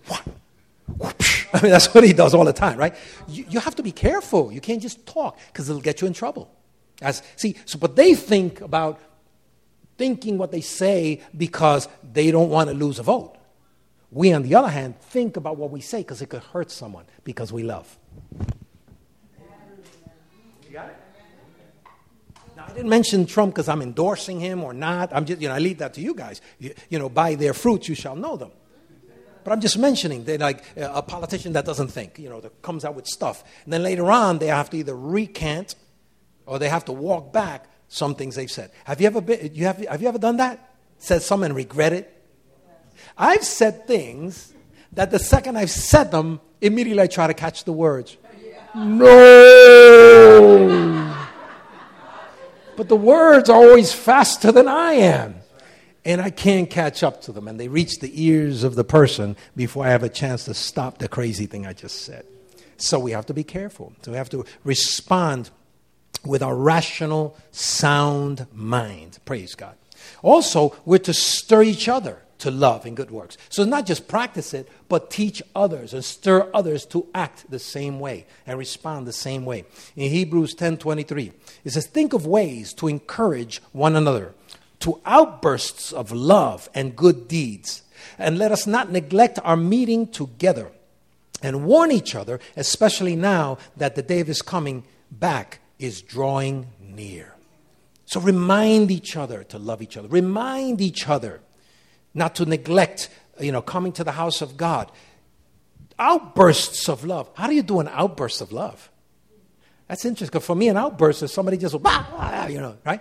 whoosh. 0.98 1.46
I 1.52 1.62
mean, 1.62 1.70
that's 1.70 1.92
what 1.94 2.04
he 2.04 2.12
does 2.12 2.34
all 2.34 2.44
the 2.44 2.52
time, 2.52 2.78
right? 2.78 2.94
You, 3.28 3.44
you 3.48 3.60
have 3.60 3.74
to 3.76 3.82
be 3.82 3.92
careful. 3.92 4.52
You 4.52 4.60
can't 4.60 4.80
just 4.80 5.06
talk 5.06 5.38
because 5.48 5.68
it'll 5.68 5.82
get 5.82 6.00
you 6.00 6.06
in 6.06 6.12
trouble. 6.12 6.50
As, 7.02 7.22
see, 7.36 7.56
so, 7.64 7.78
but 7.78 7.96
they 7.96 8.14
think 8.14 8.60
about 8.60 9.00
thinking 9.98 10.38
what 10.38 10.50
they 10.50 10.60
say 10.60 11.20
because 11.36 11.88
they 12.12 12.30
don't 12.30 12.50
want 12.50 12.68
to 12.70 12.74
lose 12.74 12.98
a 12.98 13.02
vote. 13.02 13.36
We, 14.10 14.32
on 14.32 14.42
the 14.42 14.54
other 14.54 14.68
hand, 14.68 14.98
think 15.00 15.36
about 15.36 15.56
what 15.56 15.70
we 15.70 15.80
say 15.80 15.98
because 15.98 16.20
it 16.22 16.28
could 16.28 16.42
hurt 16.42 16.70
someone 16.70 17.04
because 17.24 17.52
we 17.52 17.62
love. 17.62 17.98
You 20.68 20.72
got 20.72 20.88
it? 20.88 20.96
Now, 22.56 22.64
I 22.68 22.72
didn't 22.74 22.90
mention 22.90 23.26
Trump 23.26 23.54
because 23.54 23.68
I'm 23.68 23.80
endorsing 23.80 24.38
him 24.38 24.62
or 24.62 24.74
not. 24.74 25.14
I'm 25.14 25.24
just, 25.24 25.40
you 25.40 25.48
know, 25.48 25.54
I 25.54 25.58
leave 25.58 25.78
that 25.78 25.94
to 25.94 26.00
you 26.00 26.14
guys. 26.14 26.40
You, 26.58 26.74
you 26.90 26.98
know, 26.98 27.08
by 27.08 27.34
their 27.34 27.54
fruits 27.54 27.88
you 27.88 27.94
shall 27.94 28.16
know 28.16 28.36
them. 28.36 28.52
But 29.44 29.52
I'm 29.52 29.60
just 29.60 29.78
mentioning 29.78 30.24
that, 30.24 30.40
like 30.40 30.62
uh, 30.76 30.90
a 30.94 31.02
politician 31.02 31.52
that 31.54 31.64
doesn't 31.64 31.88
think, 31.88 32.18
you 32.18 32.28
know, 32.28 32.40
that 32.40 32.62
comes 32.62 32.84
out 32.84 32.94
with 32.94 33.06
stuff. 33.06 33.42
And 33.64 33.72
then 33.72 33.82
later 33.82 34.10
on, 34.10 34.38
they 34.38 34.46
have 34.46 34.70
to 34.70 34.76
either 34.76 34.96
recant 34.96 35.74
or 36.46 36.58
they 36.58 36.68
have 36.68 36.84
to 36.86 36.92
walk 36.92 37.32
back 37.32 37.66
some 37.88 38.14
things 38.14 38.36
they've 38.36 38.50
said. 38.50 38.70
Have 38.84 39.00
you 39.00 39.06
ever 39.06 39.20
been, 39.20 39.54
you 39.54 39.66
have, 39.66 39.78
have 39.78 40.00
you 40.02 40.08
ever 40.08 40.18
done 40.18 40.38
that? 40.38 40.74
Said 40.98 41.22
something 41.22 41.46
and 41.46 41.56
regret 41.56 41.92
it? 41.92 42.12
I've 43.18 43.44
said 43.44 43.86
things 43.86 44.54
that 44.92 45.10
the 45.10 45.18
second 45.18 45.56
I've 45.56 45.70
said 45.70 46.10
them, 46.10 46.40
immediately 46.60 47.02
I 47.02 47.06
try 47.06 47.26
to 47.26 47.34
catch 47.34 47.64
the 47.64 47.72
words. 47.72 48.16
No! 48.74 50.12
But 52.76 52.88
the 52.88 52.96
words 52.96 53.50
are 53.50 53.56
always 53.56 53.92
faster 53.92 54.50
than 54.50 54.66
I 54.68 54.92
am. 54.94 55.36
And 56.04 56.20
I 56.20 56.30
can't 56.30 56.68
catch 56.68 57.04
up 57.04 57.22
to 57.22 57.32
them. 57.32 57.46
And 57.46 57.60
they 57.60 57.68
reach 57.68 58.00
the 58.00 58.10
ears 58.24 58.64
of 58.64 58.74
the 58.74 58.84
person 58.84 59.36
before 59.54 59.86
I 59.86 59.90
have 59.90 60.02
a 60.02 60.08
chance 60.08 60.46
to 60.46 60.54
stop 60.54 60.98
the 60.98 61.06
crazy 61.08 61.46
thing 61.46 61.66
I 61.66 61.74
just 61.74 62.02
said. 62.02 62.24
So 62.76 62.98
we 62.98 63.12
have 63.12 63.26
to 63.26 63.34
be 63.34 63.44
careful. 63.44 63.92
So 64.02 64.10
we 64.10 64.16
have 64.16 64.30
to 64.30 64.44
respond 64.64 65.50
with 66.24 66.42
a 66.42 66.54
rational, 66.54 67.36
sound 67.50 68.46
mind. 68.52 69.18
Praise 69.24 69.54
God. 69.54 69.74
Also, 70.22 70.76
we're 70.84 70.98
to 70.98 71.14
stir 71.14 71.62
each 71.62 71.88
other 71.88 72.22
to 72.38 72.50
love 72.50 72.84
and 72.86 72.96
good 72.96 73.12
works. 73.12 73.38
So 73.50 73.64
not 73.64 73.86
just 73.86 74.08
practice 74.08 74.52
it, 74.52 74.68
but 74.88 75.10
teach 75.10 75.42
others 75.54 75.94
and 75.94 76.04
stir 76.04 76.50
others 76.52 76.84
to 76.86 77.06
act 77.14 77.48
the 77.48 77.60
same 77.60 78.00
way 78.00 78.26
and 78.48 78.58
respond 78.58 79.06
the 79.06 79.12
same 79.12 79.44
way. 79.44 79.64
In 79.94 80.10
Hebrews 80.10 80.54
10:23, 80.54 81.32
it 81.64 81.70
says, 81.70 81.86
"Think 81.86 82.12
of 82.12 82.26
ways 82.26 82.72
to 82.74 82.88
encourage 82.88 83.62
one 83.70 83.94
another 83.94 84.34
to 84.80 85.00
outbursts 85.06 85.92
of 85.92 86.10
love 86.10 86.68
and 86.74 86.96
good 86.96 87.28
deeds, 87.28 87.82
and 88.18 88.38
let 88.38 88.50
us 88.50 88.66
not 88.66 88.90
neglect 88.90 89.38
our 89.44 89.56
meeting 89.56 90.08
together 90.08 90.72
and 91.44 91.64
warn 91.64 91.92
each 91.92 92.16
other, 92.16 92.40
especially 92.56 93.14
now 93.14 93.56
that 93.76 93.94
the 93.94 94.02
day 94.02 94.18
is 94.18 94.42
coming 94.42 94.82
back 95.12 95.60
is 95.82 96.00
drawing 96.02 96.68
near. 96.80 97.34
So 98.06 98.20
remind 98.20 98.90
each 98.90 99.16
other 99.16 99.42
to 99.44 99.58
love 99.58 99.82
each 99.82 99.96
other. 99.96 100.08
Remind 100.08 100.80
each 100.80 101.08
other 101.08 101.40
not 102.14 102.34
to 102.36 102.44
neglect, 102.44 103.08
you 103.40 103.52
know, 103.52 103.62
coming 103.62 103.92
to 103.92 104.04
the 104.04 104.12
house 104.12 104.42
of 104.42 104.56
God. 104.56 104.92
Outbursts 105.98 106.88
of 106.88 107.04
love. 107.04 107.30
How 107.34 107.46
do 107.46 107.54
you 107.54 107.62
do 107.62 107.80
an 107.80 107.88
outburst 107.88 108.40
of 108.40 108.52
love? 108.52 108.90
That's 109.88 110.04
interesting. 110.04 110.40
For 110.40 110.54
me, 110.54 110.68
an 110.68 110.76
outburst 110.76 111.22
is 111.22 111.32
somebody 111.32 111.56
just, 111.56 111.80
bah, 111.82 112.46
you 112.48 112.60
know, 112.60 112.76
right? 112.84 113.00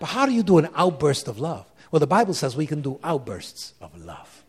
But 0.00 0.06
how 0.06 0.26
do 0.26 0.32
you 0.32 0.42
do 0.42 0.58
an 0.58 0.68
outburst 0.74 1.28
of 1.28 1.38
love? 1.38 1.66
Well, 1.90 2.00
the 2.00 2.06
Bible 2.06 2.34
says 2.34 2.56
we 2.56 2.66
can 2.66 2.82
do 2.82 2.98
outbursts 3.04 3.74
of 3.80 3.96
love. 4.04 4.44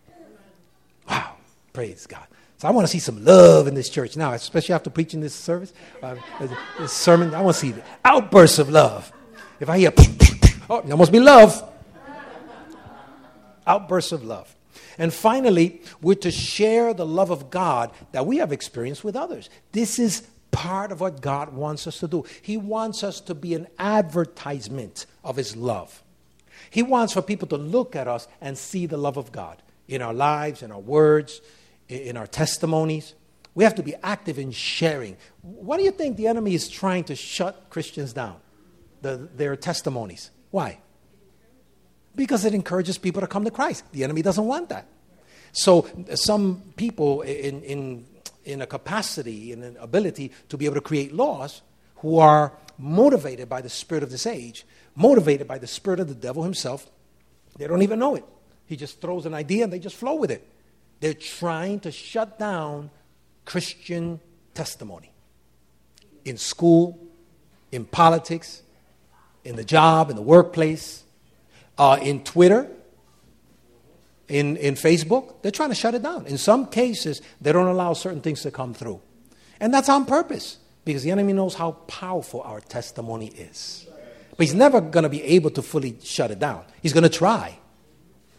Wow. 1.07 1.35
Praise 1.73 2.07
God. 2.07 2.25
So 2.65 2.69
I 2.69 2.71
want 2.71 2.87
to 2.87 2.91
see 2.91 2.97
some 2.97 3.23
love 3.23 3.67
in 3.67 3.75
this 3.75 3.89
church 3.89 4.17
now, 4.17 4.33
especially 4.33 4.73
after 4.73 4.89
preaching 4.89 5.21
this 5.21 5.35
service, 5.35 5.71
uh, 6.01 6.15
this 6.79 6.91
sermon. 6.91 7.35
I 7.35 7.41
want 7.41 7.55
to 7.57 7.61
see 7.61 7.75
outbursts 8.03 8.57
of 8.57 8.71
love. 8.71 9.13
If 9.59 9.69
I 9.69 9.77
hear, 9.77 9.93
oh, 10.71 10.81
there 10.81 10.97
must 10.97 11.11
be 11.11 11.19
love. 11.19 11.61
Outbursts 13.67 14.13
of 14.13 14.23
love. 14.23 14.55
And 14.97 15.13
finally, 15.13 15.83
we're 16.01 16.15
to 16.15 16.31
share 16.31 16.95
the 16.95 17.05
love 17.05 17.29
of 17.29 17.51
God 17.51 17.91
that 18.13 18.25
we 18.25 18.37
have 18.37 18.51
experienced 18.51 19.03
with 19.03 19.15
others. 19.15 19.51
This 19.71 19.99
is 19.99 20.23
part 20.49 20.91
of 20.91 21.01
what 21.01 21.21
God 21.21 21.53
wants 21.53 21.85
us 21.85 21.99
to 21.99 22.07
do. 22.07 22.25
He 22.41 22.57
wants 22.57 23.03
us 23.03 23.21
to 23.21 23.35
be 23.35 23.53
an 23.53 23.67
advertisement 23.77 25.05
of 25.23 25.35
His 25.35 25.55
love. 25.55 26.01
He 26.71 26.81
wants 26.81 27.13
for 27.13 27.21
people 27.21 27.47
to 27.49 27.57
look 27.57 27.95
at 27.95 28.07
us 28.07 28.27
and 28.41 28.57
see 28.57 28.87
the 28.87 28.97
love 28.97 29.17
of 29.17 29.31
God 29.31 29.61
in 29.87 30.01
our 30.01 30.15
lives, 30.15 30.63
in 30.63 30.71
our 30.71 30.79
words, 30.79 31.41
in 31.87 32.17
our 32.17 32.27
testimonies. 32.27 33.13
We 33.53 33.63
have 33.63 33.75
to 33.75 33.83
be 33.83 33.95
active 34.03 34.37
in 34.37 34.51
sharing. 34.51 35.17
What 35.41 35.77
do 35.77 35.83
you 35.83 35.91
think 35.91 36.17
the 36.17 36.27
enemy 36.27 36.53
is 36.53 36.69
trying 36.69 37.05
to 37.05 37.15
shut 37.15 37.69
Christians 37.69 38.13
down? 38.13 38.37
The, 39.01 39.29
their 39.35 39.55
testimonies. 39.55 40.31
Why? 40.51 40.79
Because 42.15 42.45
it 42.45 42.53
encourages 42.53 42.97
people 42.97 43.21
to 43.21 43.27
come 43.27 43.45
to 43.45 43.51
Christ. 43.51 43.83
The 43.91 44.03
enemy 44.03 44.21
doesn't 44.21 44.45
want 44.45 44.69
that. 44.69 44.87
So, 45.51 45.87
some 46.15 46.73
people 46.75 47.21
in, 47.21 47.61
in, 47.61 48.05
in 48.43 48.61
a 48.61 48.67
capacity, 48.67 49.53
in 49.53 49.63
an 49.63 49.77
ability 49.79 50.31
to 50.49 50.57
be 50.57 50.65
able 50.65 50.75
to 50.75 50.81
create 50.81 51.13
laws 51.13 51.61
who 51.97 52.19
are 52.19 52.51
motivated 52.77 53.47
by 53.47 53.61
the 53.61 53.69
spirit 53.69 54.03
of 54.03 54.11
this 54.11 54.25
age, 54.25 54.65
motivated 54.95 55.47
by 55.47 55.57
the 55.57 55.67
spirit 55.67 55.99
of 55.99 56.09
the 56.09 56.15
devil 56.15 56.43
himself, 56.43 56.89
They 57.57 57.67
don't 57.67 57.83
even 57.83 57.99
know 57.99 58.15
it. 58.15 58.25
He 58.65 58.75
just 58.75 58.99
throws 58.99 59.25
an 59.25 59.33
idea 59.33 59.63
and 59.63 59.71
they 59.71 59.79
just 59.79 59.95
flow 59.95 60.15
with 60.15 60.31
it. 60.31 60.45
They're 60.99 61.13
trying 61.13 61.81
to 61.81 61.91
shut 61.91 62.39
down 62.39 62.89
Christian 63.45 64.19
testimony 64.53 65.11
in 66.23 66.37
school, 66.37 66.99
in 67.71 67.85
politics, 67.85 68.63
in 69.43 69.55
the 69.55 69.63
job, 69.63 70.09
in 70.09 70.15
the 70.15 70.21
workplace, 70.21 71.03
uh, 71.77 71.99
in 72.01 72.23
Twitter, 72.23 72.67
in, 74.27 74.57
in 74.57 74.73
Facebook. 74.73 75.41
They're 75.41 75.51
trying 75.51 75.69
to 75.69 75.75
shut 75.75 75.93
it 75.93 76.01
down. 76.01 76.25
In 76.25 76.37
some 76.37 76.67
cases, 76.67 77.21
they 77.39 77.51
don't 77.51 77.67
allow 77.67 77.93
certain 77.93 78.21
things 78.21 78.41
to 78.41 78.51
come 78.51 78.73
through. 78.73 79.01
And 79.59 79.73
that's 79.73 79.89
on 79.89 80.05
purpose 80.05 80.57
because 80.83 81.03
the 81.03 81.11
enemy 81.11 81.33
knows 81.33 81.53
how 81.55 81.71
powerful 81.87 82.41
our 82.41 82.59
testimony 82.59 83.27
is. 83.27 83.87
But 84.31 84.47
he's 84.47 84.55
never 84.55 84.81
going 84.81 85.03
to 85.03 85.09
be 85.09 85.23
able 85.23 85.51
to 85.51 85.61
fully 85.61 85.97
shut 86.03 86.31
it 86.31 86.39
down. 86.39 86.65
He's 86.81 86.91
going 86.91 87.03
to 87.03 87.09
try. 87.09 87.57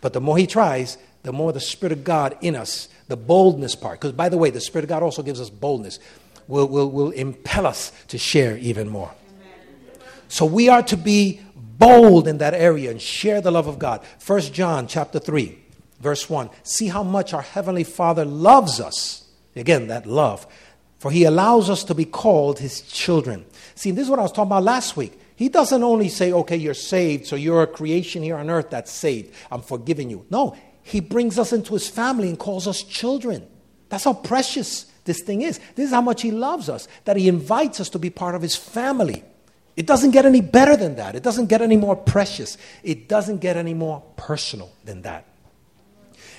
But 0.01 0.13
the 0.13 0.21
more 0.21 0.37
he 0.37 0.47
tries, 0.47 0.99
the 1.27 1.33
more 1.33 1.53
the 1.53 1.61
Spirit 1.61 1.93
of 1.93 2.05
God 2.05 2.37
in 2.41 2.55
us, 2.55 2.89
the 3.09 3.17
boldness 3.17 3.75
part, 3.75 4.01
because 4.01 4.13
by 4.13 4.29
the 4.29 4.39
way, 4.39 4.51
the 4.51 4.61
Spirit 4.61 4.85
of 4.85 4.89
God 4.89 5.03
also 5.03 5.23
gives 5.23 5.41
us 5.41 5.51
boldness, 5.51 5.99
will, 6.47 6.69
will, 6.69 6.91
will 6.91 7.11
impel 7.11 7.67
us 7.67 7.91
to 8.09 8.17
share 8.17 8.57
even 8.59 8.89
more. 8.89 9.13
So 10.29 10.47
we 10.47 10.69
are 10.69 10.83
to 10.85 10.97
be 10.97 11.41
bold 11.55 12.29
in 12.29 12.39
that 12.39 12.55
area 12.55 12.91
and 12.91 13.03
share 13.03 13.41
the 13.41 13.51
love 13.51 13.67
of 13.67 13.79
God. 13.79 14.05
First 14.19 14.53
John 14.53 14.87
chapter 14.87 15.19
3, 15.19 15.59
verse 16.01 16.31
1. 16.31 16.49
See 16.63 16.89
how 16.89 17.03
much 17.03 17.35
our 17.35 17.43
Heavenly 17.43 17.85
Father 17.85 18.25
loves 18.25 18.81
us. 18.81 19.25
Again, 19.55 19.89
that 19.89 20.07
love. 20.07 20.47
For 20.99 21.11
he 21.11 21.25
allows 21.25 21.71
us 21.71 21.85
to 21.85 21.95
be 21.95 22.05
called 22.05 22.59
his 22.59 22.83
children. 22.83 23.45
See, 23.75 23.91
this 23.91 24.05
is 24.05 24.11
what 24.11 24.19
I 24.19 24.23
was 24.23 24.33
talking 24.33 24.49
about 24.49 24.63
last 24.63 24.97
week. 24.97 25.19
He 25.37 25.49
doesn't 25.49 25.83
only 25.83 26.09
say, 26.09 26.33
okay, 26.33 26.57
you're 26.57 26.75
saved, 26.75 27.27
so 27.27 27.37
you're 27.37 27.63
a 27.63 27.67
creation 27.67 28.23
here 28.23 28.37
on 28.37 28.49
earth 28.49 28.71
that's 28.71 28.91
saved. 28.91 29.35
I'm 29.51 29.61
forgiving 29.61 30.09
you. 30.09 30.25
No, 30.31 30.57
he 30.87 31.01
brings 31.01 31.37
us 31.37 31.53
into 31.53 31.75
his 31.75 31.89
family 31.89 32.29
and 32.29 32.39
calls 32.39 32.69
us 32.69 32.81
children. 32.81 33.45
That's 33.89 34.05
how 34.05 34.13
precious 34.13 34.87
this 35.05 35.21
thing 35.21 35.43
is. 35.43 35.59
This 35.75 35.87
is 35.87 35.91
how 35.91 36.01
much 36.01 36.23
he 36.23 36.31
loves 36.31 36.69
us, 36.69 36.87
that 37.07 37.17
he 37.17 37.27
invites 37.27 37.81
us 37.81 37.89
to 37.89 37.99
be 37.99 38.09
part 38.09 38.37
of 38.37 38.43
his 38.43 38.55
family. 38.55 39.25
It 39.75 39.89
doesn't 39.89 40.13
get 40.13 40.25
any 40.25 40.41
better 40.41 40.77
than 40.77 40.95
that. 40.95 41.17
It 41.17 41.25
doesn't 41.25 41.47
get 41.47 41.61
any 41.61 41.77
more 41.77 41.97
precious. 41.97 42.57
It 42.85 43.09
doesn't 43.09 43.39
get 43.39 43.57
any 43.57 43.75
more 43.75 44.01
personal 44.17 44.71
than 44.85 45.03
that. 45.03 45.27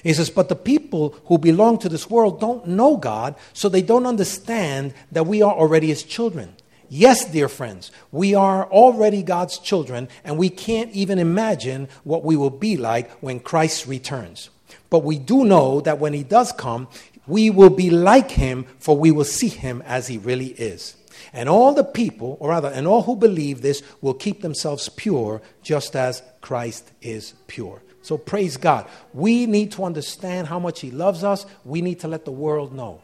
He 0.01 0.13
says, 0.13 0.29
But 0.29 0.47
the 0.47 0.55
people 0.55 1.17
who 1.25 1.37
belong 1.37 1.77
to 1.79 1.89
this 1.89 2.09
world 2.09 2.39
don't 2.39 2.67
know 2.67 2.95
God, 2.95 3.35
so 3.51 3.67
they 3.67 3.81
don't 3.81 4.05
understand 4.05 4.93
that 5.11 5.27
we 5.27 5.41
are 5.41 5.53
already 5.53 5.87
his 5.87 6.03
children. 6.03 6.55
Yes, 6.89 7.25
dear 7.25 7.49
friends, 7.49 7.91
we 8.11 8.33
are 8.33 8.65
already 8.65 9.21
God's 9.21 9.59
children, 9.59 10.07
and 10.23 10.37
we 10.37 10.49
can't 10.49 10.91
even 10.91 11.19
imagine 11.19 11.89
what 12.03 12.23
we 12.23 12.37
will 12.37 12.49
be 12.49 12.77
like 12.77 13.11
when 13.19 13.39
Christ 13.39 13.87
returns. 13.87 14.49
But 14.89 15.03
we 15.03 15.19
do 15.19 15.43
know 15.43 15.81
that 15.81 15.99
when 15.99 16.13
he 16.13 16.23
does 16.23 16.51
come, 16.53 16.87
we 17.27 17.49
will 17.49 17.69
be 17.69 17.89
like 17.89 18.31
him, 18.31 18.65
for 18.79 18.97
we 18.97 19.11
will 19.11 19.25
see 19.25 19.49
him 19.49 19.83
as 19.85 20.07
he 20.07 20.17
really 20.17 20.47
is. 20.47 20.95
And 21.33 21.49
all 21.49 21.73
the 21.73 21.83
people, 21.83 22.37
or 22.39 22.49
rather, 22.49 22.69
and 22.69 22.87
all 22.87 23.01
who 23.03 23.15
believe 23.15 23.61
this, 23.61 23.83
will 23.99 24.13
keep 24.13 24.41
themselves 24.41 24.87
pure, 24.87 25.41
just 25.61 25.95
as 25.95 26.23
Christ 26.41 26.91
is 27.01 27.33
pure. 27.47 27.81
So 28.01 28.17
praise 28.17 28.55
God. 28.55 28.87
We 29.13 29.45
need 29.45 29.73
to 29.73 29.83
understand 29.83 30.47
how 30.47 30.59
much 30.59 30.79
he 30.79 30.91
loves 30.91 31.25
us. 31.25 31.45
We 31.65 31.81
need 31.81 31.99
to 31.99 32.07
let 32.07 32.23
the 32.23 32.31
world 32.31 32.73
know. 32.73 33.01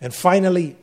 And 0.00 0.12
finally, 0.12 0.76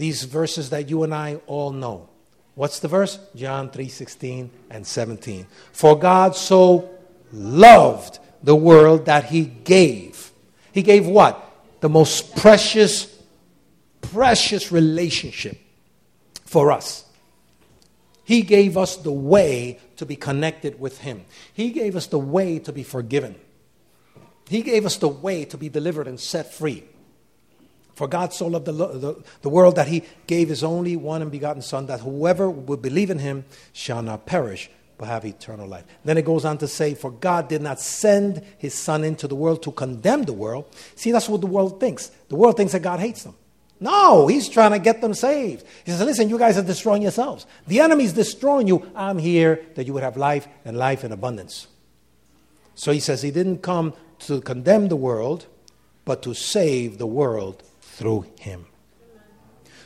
these 0.00 0.24
verses 0.24 0.70
that 0.70 0.88
you 0.88 1.02
and 1.02 1.14
I 1.14 1.40
all 1.46 1.72
know. 1.72 2.08
What's 2.54 2.80
the 2.80 2.88
verse? 2.88 3.18
John 3.36 3.70
3:16 3.70 4.50
and 4.70 4.86
17. 4.86 5.46
For 5.72 5.98
God 5.98 6.34
so 6.34 6.90
loved 7.32 8.18
the 8.42 8.56
world 8.56 9.04
that 9.04 9.26
he 9.26 9.44
gave. 9.44 10.32
He 10.72 10.82
gave 10.82 11.06
what? 11.06 11.38
The 11.80 11.88
most 11.88 12.34
precious 12.36 13.06
precious 14.00 14.72
relationship 14.72 15.58
for 16.44 16.72
us. 16.72 17.04
He 18.24 18.42
gave 18.42 18.76
us 18.76 18.96
the 18.96 19.12
way 19.12 19.78
to 19.96 20.06
be 20.06 20.16
connected 20.16 20.80
with 20.80 20.98
Him. 20.98 21.24
He 21.52 21.70
gave 21.70 21.96
us 21.96 22.06
the 22.06 22.18
way 22.18 22.58
to 22.60 22.72
be 22.72 22.82
forgiven. 22.82 23.34
He 24.48 24.62
gave 24.62 24.86
us 24.86 24.96
the 24.96 25.08
way 25.08 25.44
to 25.44 25.58
be 25.58 25.68
delivered 25.68 26.08
and 26.08 26.18
set 26.18 26.52
free. 26.52 26.84
For 28.00 28.08
God 28.08 28.32
so 28.32 28.46
loved 28.46 28.64
the, 28.64 28.72
the, 28.72 29.22
the, 29.42 29.50
world 29.50 29.76
that 29.76 29.86
he 29.86 30.04
gave 30.26 30.48
his 30.48 30.64
only 30.64 30.96
one 30.96 31.20
and 31.20 31.30
begotten 31.30 31.60
Son, 31.60 31.84
that 31.84 32.00
whoever 32.00 32.48
would 32.48 32.80
believe 32.80 33.10
in 33.10 33.18
him 33.18 33.44
shall 33.74 34.00
not 34.00 34.24
perish, 34.24 34.70
but 34.96 35.06
have 35.06 35.26
eternal 35.26 35.68
life. 35.68 35.84
Then 36.02 36.16
it 36.16 36.24
goes 36.24 36.46
on 36.46 36.56
to 36.56 36.66
say, 36.66 36.94
For 36.94 37.10
God 37.10 37.48
did 37.48 37.60
not 37.60 37.78
send 37.78 38.42
his 38.56 38.72
Son 38.72 39.04
into 39.04 39.28
the 39.28 39.34
world 39.34 39.62
to 39.64 39.72
condemn 39.72 40.22
the 40.22 40.32
world. 40.32 40.64
See, 40.94 41.12
that's 41.12 41.28
what 41.28 41.42
the 41.42 41.46
world 41.46 41.78
thinks. 41.78 42.10
The 42.30 42.36
world 42.36 42.56
thinks 42.56 42.72
that 42.72 42.80
God 42.80 43.00
hates 43.00 43.22
them. 43.22 43.34
No, 43.80 44.28
he's 44.28 44.48
trying 44.48 44.70
to 44.70 44.78
get 44.78 45.02
them 45.02 45.12
saved. 45.12 45.66
He 45.84 45.90
says, 45.90 46.00
Listen, 46.00 46.30
you 46.30 46.38
guys 46.38 46.56
are 46.56 46.62
destroying 46.62 47.02
yourselves. 47.02 47.44
The 47.66 47.80
enemy's 47.80 48.14
destroying 48.14 48.66
you. 48.66 48.90
I'm 48.96 49.18
here 49.18 49.62
that 49.74 49.86
you 49.86 49.92
would 49.92 50.02
have 50.02 50.16
life 50.16 50.48
and 50.64 50.74
life 50.74 51.04
in 51.04 51.12
abundance. 51.12 51.66
So 52.74 52.92
he 52.92 53.00
says, 53.00 53.20
He 53.20 53.30
didn't 53.30 53.58
come 53.58 53.92
to 54.20 54.40
condemn 54.40 54.88
the 54.88 54.96
world, 54.96 55.44
but 56.06 56.22
to 56.22 56.32
save 56.32 56.96
the 56.96 57.06
world 57.06 57.62
through 58.00 58.24
him. 58.38 58.64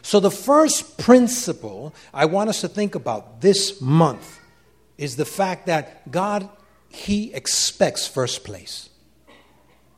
So, 0.00 0.20
the 0.20 0.30
first 0.30 0.98
principle 0.98 1.94
I 2.12 2.26
want 2.26 2.48
us 2.48 2.60
to 2.60 2.68
think 2.68 2.94
about 2.94 3.40
this 3.40 3.80
month 3.80 4.38
is 4.96 5.16
the 5.16 5.24
fact 5.24 5.66
that 5.66 6.10
God, 6.10 6.48
He 6.88 7.34
expects 7.34 8.06
first 8.06 8.44
place. 8.44 8.90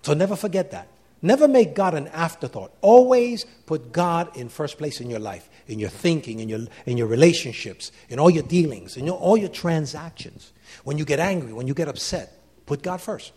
So, 0.02 0.14
never 0.14 0.34
forget 0.34 0.70
that. 0.70 0.88
Never 1.20 1.48
make 1.48 1.74
God 1.74 1.94
an 1.94 2.08
afterthought. 2.08 2.72
Always 2.80 3.44
put 3.66 3.92
God 3.92 4.34
in 4.36 4.48
first 4.48 4.78
place 4.78 5.00
in 5.00 5.10
your 5.10 5.18
life, 5.18 5.50
in 5.66 5.78
your 5.78 5.90
thinking, 5.90 6.40
in 6.40 6.48
your, 6.48 6.60
in 6.86 6.96
your 6.96 7.08
relationships, 7.08 7.90
in 8.08 8.18
all 8.18 8.30
your 8.30 8.44
dealings, 8.44 8.96
in 8.96 9.06
your, 9.06 9.16
all 9.16 9.36
your 9.36 9.48
transactions. 9.48 10.52
When 10.84 10.96
you 10.96 11.04
get 11.04 11.18
angry, 11.18 11.52
when 11.52 11.66
you 11.66 11.74
get 11.74 11.88
upset, 11.88 12.32
put 12.64 12.82
God 12.82 13.00
first. 13.00 13.32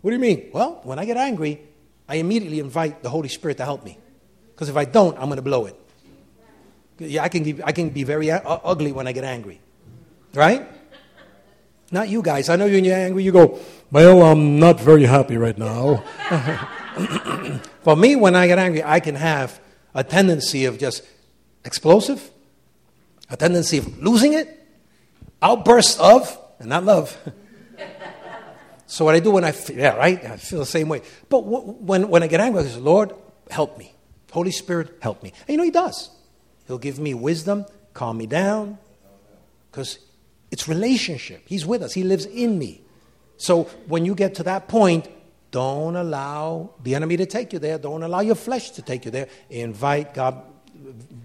What 0.00 0.12
do 0.12 0.16
you 0.16 0.20
mean? 0.20 0.50
Well, 0.54 0.80
when 0.84 0.98
I 0.98 1.04
get 1.04 1.16
angry, 1.16 1.60
I 2.08 2.16
immediately 2.16 2.58
invite 2.58 3.02
the 3.02 3.08
Holy 3.08 3.28
Spirit 3.28 3.56
to 3.58 3.64
help 3.64 3.84
me. 3.84 3.98
Because 4.54 4.68
if 4.68 4.76
I 4.76 4.84
don't, 4.84 5.16
I'm 5.16 5.26
going 5.26 5.36
to 5.36 5.42
blow 5.42 5.66
it. 5.66 5.76
Yeah, 6.98 7.22
I 7.22 7.28
can, 7.28 7.42
be, 7.42 7.62
I 7.62 7.72
can 7.72 7.90
be 7.90 8.04
very 8.04 8.30
ugly 8.30 8.92
when 8.92 9.06
I 9.06 9.12
get 9.12 9.24
angry. 9.24 9.60
Right? 10.34 10.66
Not 11.90 12.08
you 12.08 12.22
guys. 12.22 12.48
I 12.48 12.56
know 12.56 12.66
when 12.66 12.84
you're 12.84 12.96
angry, 12.96 13.22
you 13.22 13.32
go, 13.32 13.58
Well, 13.90 14.22
I'm 14.22 14.58
not 14.58 14.80
very 14.80 15.04
happy 15.04 15.36
right 15.36 15.56
now. 15.56 16.04
For 17.82 17.96
me, 17.96 18.16
when 18.16 18.34
I 18.34 18.46
get 18.46 18.58
angry, 18.58 18.82
I 18.84 19.00
can 19.00 19.14
have 19.14 19.60
a 19.94 20.04
tendency 20.04 20.64
of 20.64 20.78
just 20.78 21.02
explosive, 21.64 22.30
a 23.28 23.36
tendency 23.36 23.78
of 23.78 24.02
losing 24.02 24.32
it, 24.34 24.66
outbursts 25.42 25.98
of, 25.98 26.38
and 26.58 26.68
not 26.68 26.84
love. 26.84 27.16
So 28.92 29.06
what 29.06 29.14
I 29.14 29.20
do 29.20 29.30
when 29.30 29.42
I 29.42 29.52
feel, 29.52 29.78
yeah, 29.78 29.96
right? 29.96 30.22
I 30.22 30.36
feel 30.36 30.58
the 30.58 30.66
same 30.66 30.86
way. 30.86 31.00
But 31.30 31.46
when, 31.46 32.10
when 32.10 32.22
I 32.22 32.26
get 32.26 32.40
angry, 32.40 32.60
I 32.60 32.66
say, 32.66 32.78
Lord, 32.78 33.14
help 33.50 33.78
me. 33.78 33.94
Holy 34.30 34.50
Spirit, 34.50 34.98
help 35.00 35.22
me. 35.22 35.32
And 35.48 35.48
you 35.48 35.56
know, 35.56 35.62
He 35.62 35.70
does. 35.70 36.10
He'll 36.66 36.76
give 36.76 36.98
me 36.98 37.14
wisdom, 37.14 37.64
calm 37.94 38.18
me 38.18 38.26
down, 38.26 38.76
because 39.70 39.98
it's 40.50 40.68
relationship. 40.68 41.42
He's 41.46 41.64
with 41.64 41.82
us, 41.82 41.94
He 41.94 42.02
lives 42.02 42.26
in 42.26 42.58
me. 42.58 42.82
So 43.38 43.62
when 43.86 44.04
you 44.04 44.14
get 44.14 44.34
to 44.34 44.42
that 44.42 44.68
point, 44.68 45.08
don't 45.52 45.96
allow 45.96 46.74
the 46.82 46.94
enemy 46.94 47.16
to 47.16 47.24
take 47.24 47.54
you 47.54 47.58
there. 47.58 47.78
Don't 47.78 48.02
allow 48.02 48.20
your 48.20 48.34
flesh 48.34 48.72
to 48.72 48.82
take 48.82 49.06
you 49.06 49.10
there. 49.10 49.28
Invite 49.48 50.12
God 50.12 50.42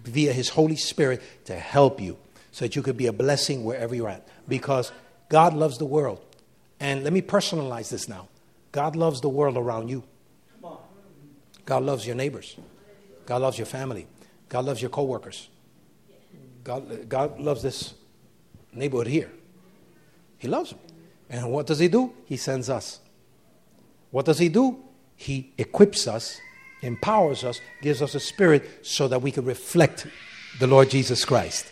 via 0.06 0.32
His 0.32 0.48
Holy 0.48 0.78
Spirit 0.78 1.22
to 1.44 1.60
help 1.60 2.00
you 2.00 2.18
so 2.54 2.64
that 2.64 2.78
you 2.78 2.82
could 2.82 2.96
be 2.96 3.08
a 3.08 3.14
blessing 3.14 3.66
wherever 3.66 3.94
you're 3.94 4.08
at. 4.08 4.26
Because 4.48 4.94
God 5.28 5.54
loves 5.54 5.80
the 5.80 5.86
world. 5.86 6.24
And 6.80 7.04
let 7.04 7.14
me 7.14 7.22
personalize 7.22 7.90
this 7.90 8.08
now 8.08 8.28
God 8.72 8.96
loves 8.96 9.22
the 9.22 9.30
world 9.30 9.58
around 9.58 9.90
you. 9.90 10.04
God 11.66 11.84
loves 11.84 12.08
your 12.08 12.16
neighbors. 12.16 12.56
God 13.26 13.42
loves 13.42 13.58
your 13.58 13.66
family. 13.66 14.08
God 14.48 14.66
loves 14.66 14.82
your 14.82 14.90
coworkers. 14.90 15.50
God, 16.64 17.10
God 17.10 17.40
loves 17.40 17.62
this 17.62 17.94
neighborhood 18.74 19.08
here. 19.08 19.32
He 20.38 20.48
loves 20.48 20.70
them. 20.72 20.80
And 21.30 21.52
what 21.52 21.68
does 21.68 21.80
He 21.80 21.88
do? 21.88 22.14
He 22.26 22.38
sends 22.38 22.70
us. 22.70 23.00
What 24.12 24.26
does 24.26 24.40
He 24.40 24.48
do? 24.48 24.80
He 25.16 25.52
equips 25.58 26.08
us, 26.08 26.40
empowers 26.82 27.44
us, 27.44 27.60
gives 27.82 28.02
us 28.02 28.16
a 28.16 28.20
spirit 28.20 28.86
so 28.86 29.08
that 29.08 29.22
we 29.22 29.32
can 29.32 29.44
reflect 29.44 30.08
the 30.60 30.68
Lord 30.68 30.90
Jesus 30.90 31.26
Christ. 31.26 31.72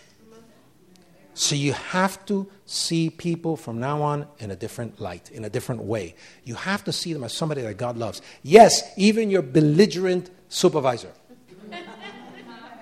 So 1.35 1.53
you 1.53 1.73
have 1.73 2.25
to 2.27 2.47
see 2.65 3.09
people 3.09 3.57
from 3.57 3.77
now 3.77 4.01
on 4.01 4.25
in 4.39 4.51
a 4.51 4.55
different 4.55 5.01
light, 5.01 5.29
in 5.31 5.43
a 5.43 5.49
different 5.49 5.83
way. 5.83 6.15
You 6.45 6.55
have 6.55 6.85
to 6.85 6.93
see 6.93 7.11
them 7.11 7.25
as 7.25 7.33
somebody 7.33 7.61
that 7.61 7.75
God 7.75 7.97
loves. 7.97 8.21
Yes, 8.41 8.81
even 8.95 9.29
your 9.29 9.41
belligerent 9.41 10.29
supervisor. 10.47 11.11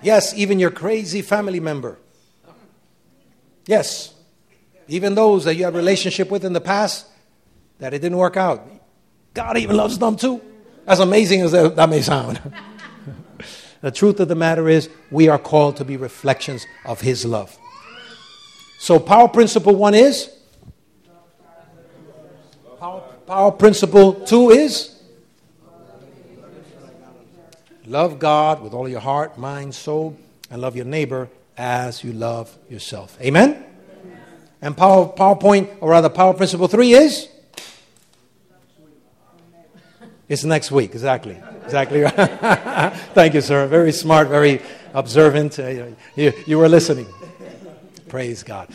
Yes, 0.03 0.35
even 0.35 0.59
your 0.59 0.69
crazy 0.69 1.23
family 1.23 1.59
member. 1.59 1.97
Yes, 3.65 4.13
even 4.87 5.15
those 5.15 5.45
that 5.45 5.55
you 5.55 5.63
had 5.63 5.73
relationship 5.73 6.29
with 6.29 6.45
in 6.45 6.53
the 6.53 6.61
past, 6.61 7.07
that 7.79 7.95
it 7.95 7.99
didn't 7.99 8.19
work 8.19 8.37
out. 8.37 8.69
God 9.33 9.57
even 9.57 9.75
loves 9.77 9.97
them 9.97 10.15
too. 10.15 10.41
As 10.85 10.99
amazing 10.99 11.41
as 11.41 11.53
that, 11.53 11.75
that 11.75 11.89
may 11.89 12.03
sound. 12.03 12.39
the 13.81 13.89
truth 13.89 14.19
of 14.19 14.27
the 14.27 14.35
matter 14.35 14.69
is, 14.69 14.89
we 15.09 15.27
are 15.27 15.39
called 15.39 15.77
to 15.77 15.85
be 15.85 15.97
reflections 15.97 16.67
of 16.85 17.01
His 17.01 17.25
love. 17.25 17.57
So, 18.83 18.99
power 18.99 19.29
principle 19.29 19.75
one 19.75 19.93
is? 19.95 20.29
Power, 22.77 23.01
power 23.25 23.51
principle 23.51 24.11
two 24.11 24.49
is? 24.49 25.01
Love 27.85 28.19
God 28.19 28.61
with 28.61 28.73
all 28.73 28.89
your 28.89 28.99
heart, 28.99 29.37
mind, 29.37 29.73
soul, 29.73 30.17
and 30.51 30.61
love 30.61 30.75
your 30.75 30.83
neighbor 30.83 31.29
as 31.55 32.03
you 32.03 32.11
love 32.11 32.53
yourself. 32.69 33.17
Amen? 33.21 33.63
And 34.61 34.75
power, 34.75 35.07
PowerPoint, 35.07 35.77
or 35.79 35.91
rather, 35.91 36.09
power 36.09 36.33
principle 36.33 36.67
three 36.67 36.91
is? 36.91 37.29
It's 40.27 40.43
next 40.43 40.71
week, 40.71 40.91
exactly. 40.91 41.41
Exactly. 41.63 42.03
Thank 43.13 43.33
you, 43.33 43.39
sir. 43.39 43.65
Very 43.65 43.93
smart, 43.93 44.27
very 44.27 44.61
observant. 44.93 45.57
Uh, 45.57 45.85
you, 46.17 46.33
you 46.45 46.57
were 46.57 46.67
listening. 46.67 47.07
Praise 48.13 48.43
God. 48.43 48.67